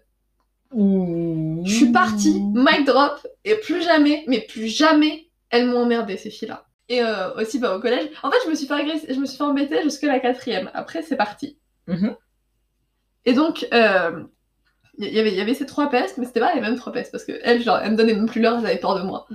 Je 0.74 1.74
suis 1.74 1.92
partie, 1.92 2.42
mic 2.54 2.86
drop, 2.86 3.26
et 3.46 3.56
plus 3.56 3.82
jamais, 3.82 4.26
mais 4.28 4.42
plus 4.42 4.68
jamais, 4.68 5.30
elles 5.50 5.68
m'ont 5.68 5.84
emmerdé, 5.84 6.18
ces 6.18 6.30
filles-là. 6.30 6.66
Et 6.90 7.02
euh, 7.02 7.34
aussi, 7.36 7.58
bah, 7.60 7.76
au 7.76 7.80
collège. 7.80 8.10
En 8.22 8.32
fait, 8.32 8.38
je 8.44 8.50
me 8.50 8.56
suis 8.56 8.68
fait 8.68 8.74
agresser, 8.74 9.14
je 9.14 9.20
me 9.20 9.26
suis 9.26 9.38
fait 9.38 9.44
embêter 9.44 9.82
jusqu'à 9.84 10.08
la 10.08 10.20
quatrième. 10.20 10.70
Après, 10.74 11.02
c'est 11.02 11.16
parti. 11.16 11.58
Mhm. 11.88 12.16
Et 13.26 13.34
donc, 13.34 13.66
euh, 13.74 14.24
il 14.98 15.14
y 15.14 15.20
avait, 15.20 15.32
il 15.32 15.38
y 15.38 15.42
avait 15.42 15.54
ces 15.54 15.66
trois 15.66 15.90
pestes, 15.90 16.18
mais 16.18 16.26
c'était 16.26 16.42
pas 16.42 16.54
les 16.54 16.62
mêmes 16.62 16.76
trois 16.76 16.92
pestes, 16.92 17.12
parce 17.12 17.24
que 17.24 17.40
elles, 17.44 17.62
genre, 17.62 17.80
elles 17.80 17.92
me 17.92 17.96
donnaient 17.96 18.14
même 18.14 18.30
plus 18.30 18.42
l'heure, 18.42 18.60
elles 18.60 18.66
avaient 18.66 18.78
peur 18.80 18.96
de 18.96 19.04
moi. 19.04 19.26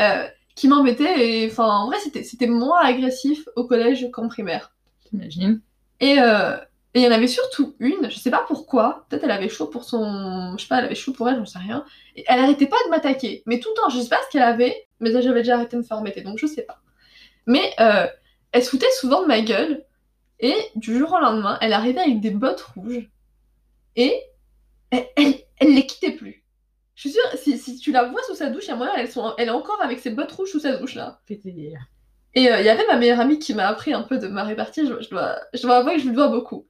Euh, 0.00 0.26
qui 0.56 0.68
m'embêtaient, 0.68 1.44
et 1.44 1.50
enfin, 1.50 1.64
en 1.64 1.86
vrai, 1.86 1.98
c'était, 2.00 2.22
c'était 2.22 2.46
moins 2.46 2.80
agressif 2.80 3.48
au 3.56 3.64
collège 3.64 4.10
qu'en 4.12 4.28
primaire. 4.28 4.74
T'imagines 5.08 5.62
Et 6.00 6.16
euh, 6.18 6.56
et 6.92 7.00
il 7.00 7.04
y 7.04 7.08
en 7.08 7.12
avait 7.12 7.28
surtout 7.28 7.76
une, 7.78 8.10
je 8.10 8.18
sais 8.18 8.30
pas 8.30 8.44
pourquoi, 8.48 9.06
peut-être 9.08 9.22
elle 9.22 9.30
avait 9.30 9.48
chaud 9.48 9.66
pour 9.66 9.84
son. 9.84 10.56
Je 10.58 10.62
sais 10.62 10.68
pas, 10.68 10.78
elle 10.78 10.86
avait 10.86 10.96
chaud 10.96 11.12
pour 11.12 11.28
elle, 11.28 11.36
j'en 11.36 11.46
sais 11.46 11.60
rien. 11.60 11.84
Et 12.16 12.24
elle 12.26 12.40
arrêtait 12.40 12.66
pas 12.66 12.76
de 12.84 12.90
m'attaquer. 12.90 13.44
Mais 13.46 13.60
tout 13.60 13.68
le 13.68 13.80
temps, 13.80 13.88
je 13.90 14.00
sais 14.00 14.08
pas 14.08 14.18
ce 14.26 14.32
qu'elle 14.32 14.42
avait, 14.42 14.88
mais 14.98 15.10
là 15.10 15.20
j'avais 15.20 15.40
déjà 15.40 15.54
arrêté 15.54 15.76
de 15.76 15.82
me 15.82 15.86
faire 15.86 15.98
embêter, 15.98 16.22
donc 16.22 16.38
je 16.38 16.46
sais 16.46 16.62
pas. 16.62 16.80
Mais 17.46 17.72
euh, 17.78 18.06
elle 18.50 18.64
se 18.64 18.70
foutait 18.70 18.90
souvent 18.98 19.22
de 19.22 19.28
ma 19.28 19.40
gueule, 19.40 19.84
et 20.40 20.56
du 20.74 20.98
jour 20.98 21.12
au 21.12 21.20
lendemain, 21.20 21.58
elle 21.60 21.72
arrivait 21.72 22.00
avec 22.00 22.20
des 22.20 22.30
bottes 22.30 22.62
rouges, 22.62 23.08
et 23.94 24.20
elle, 24.90 25.06
elle, 25.16 25.34
elle 25.58 25.74
les 25.74 25.86
quittait 25.86 26.12
plus. 26.12 26.39
Je 27.00 27.08
suis 27.08 27.18
sûre, 27.18 27.38
si, 27.42 27.56
si 27.56 27.78
tu 27.78 27.92
la 27.92 28.04
vois 28.04 28.22
sous 28.24 28.34
sa 28.34 28.50
douche, 28.50 28.64
il 28.64 28.68
y 28.68 28.72
a 28.72 28.76
moyen, 28.76 28.92
elles 28.94 29.10
sont, 29.10 29.32
elle 29.38 29.48
est 29.48 29.52
encore 29.52 29.80
avec 29.80 30.00
ses 30.00 30.10
bottes 30.10 30.32
rouges 30.32 30.50
sous 30.50 30.60
sa 30.60 30.76
douche 30.76 30.96
là. 30.96 31.18
Et 32.34 32.52
euh, 32.52 32.60
il 32.60 32.66
y 32.66 32.68
avait 32.68 32.86
ma 32.88 32.98
meilleure 32.98 33.20
amie 33.20 33.38
qui 33.38 33.54
m'a 33.54 33.68
appris 33.68 33.94
un 33.94 34.02
peu 34.02 34.18
de 34.18 34.28
ma 34.28 34.44
répartie, 34.44 34.86
je, 34.86 35.00
je 35.00 35.08
dois, 35.08 35.40
je 35.54 35.62
dois 35.62 35.76
avouer 35.76 35.94
que 35.94 36.02
je 36.02 36.08
lui 36.08 36.14
dois 36.14 36.28
beaucoup. 36.28 36.66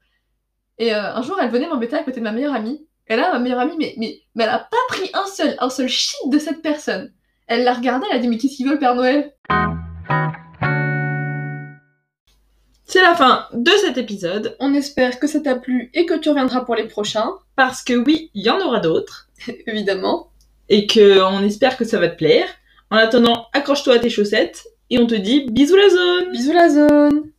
Et 0.79 0.95
euh, 0.95 1.15
un 1.17 1.21
jour, 1.23 1.37
elle 1.43 1.51
venait 1.51 1.67
m'embêter 1.67 1.97
à 1.97 2.05
côté 2.05 2.21
de 2.21 2.25
ma 2.25 2.31
meilleure 2.31 2.55
amie. 2.55 2.87
Et 3.09 3.17
là, 3.17 3.33
ma 3.33 3.41
meilleure 3.41 3.59
amie, 3.59 3.75
mais, 3.77 3.97
mais, 3.99 4.21
mais 4.37 4.45
elle 4.45 4.51
a 4.51 4.61
pas 4.61 4.77
pris 4.91 5.11
un 5.15 5.27
seul, 5.27 5.57
un 5.59 5.69
seul 5.69 5.89
shit 5.89 6.21
de 6.27 6.39
cette 6.39 6.63
personne. 6.63 7.13
Elle 7.49 7.65
l'a 7.65 7.75
regardée, 7.75 8.07
elle 8.13 8.19
a 8.19 8.21
dit 8.21 8.29
Mais 8.29 8.39
qu'est-ce 8.39 8.55
qu'il 8.55 8.67
veut 8.67 8.75
le 8.75 8.79
Père 8.79 8.95
Noël? 8.95 9.35
C'est 12.85 13.03
la 13.03 13.17
fin 13.17 13.49
de 13.53 13.71
cet 13.81 13.99
épisode, 13.99 14.57
On 14.61 14.75
espère 14.75 15.19
que 15.19 15.27
ça 15.27 15.41
t'a 15.41 15.57
plu 15.57 15.91
et 15.93 16.07
que 16.07 16.15
tu 16.15 16.29
reviendras 16.29 16.61
pour 16.61 16.77
les 16.77 16.87
prochains, 16.87 17.33
parce 17.57 17.83
que 17.83 17.95
oui, 17.95 18.31
il 18.35 18.45
y 18.45 18.51
en 18.51 18.61
aura 18.61 18.79
d'autres, 18.79 19.30
évidemment. 19.67 20.31
et 20.69 20.87
que 20.87 21.21
on 21.23 21.43
espère 21.43 21.77
que 21.77 21.85
ça 21.85 21.99
va 21.99 22.09
te 22.09 22.17
plaire. 22.17 22.49
En 22.91 22.97
attendant, 22.97 23.47
accroche-toi 23.53 23.95
à 23.95 23.99
tes 23.99 24.11
chaussettes, 24.11 24.67
et 24.91 24.99
on 24.99 25.07
te 25.07 25.15
dit 25.15 25.47
bisous 25.51 25.77
la 25.77 25.89
zone 25.89 26.33
Bisous 26.33 26.53
la 26.53 26.69
zone 26.69 27.31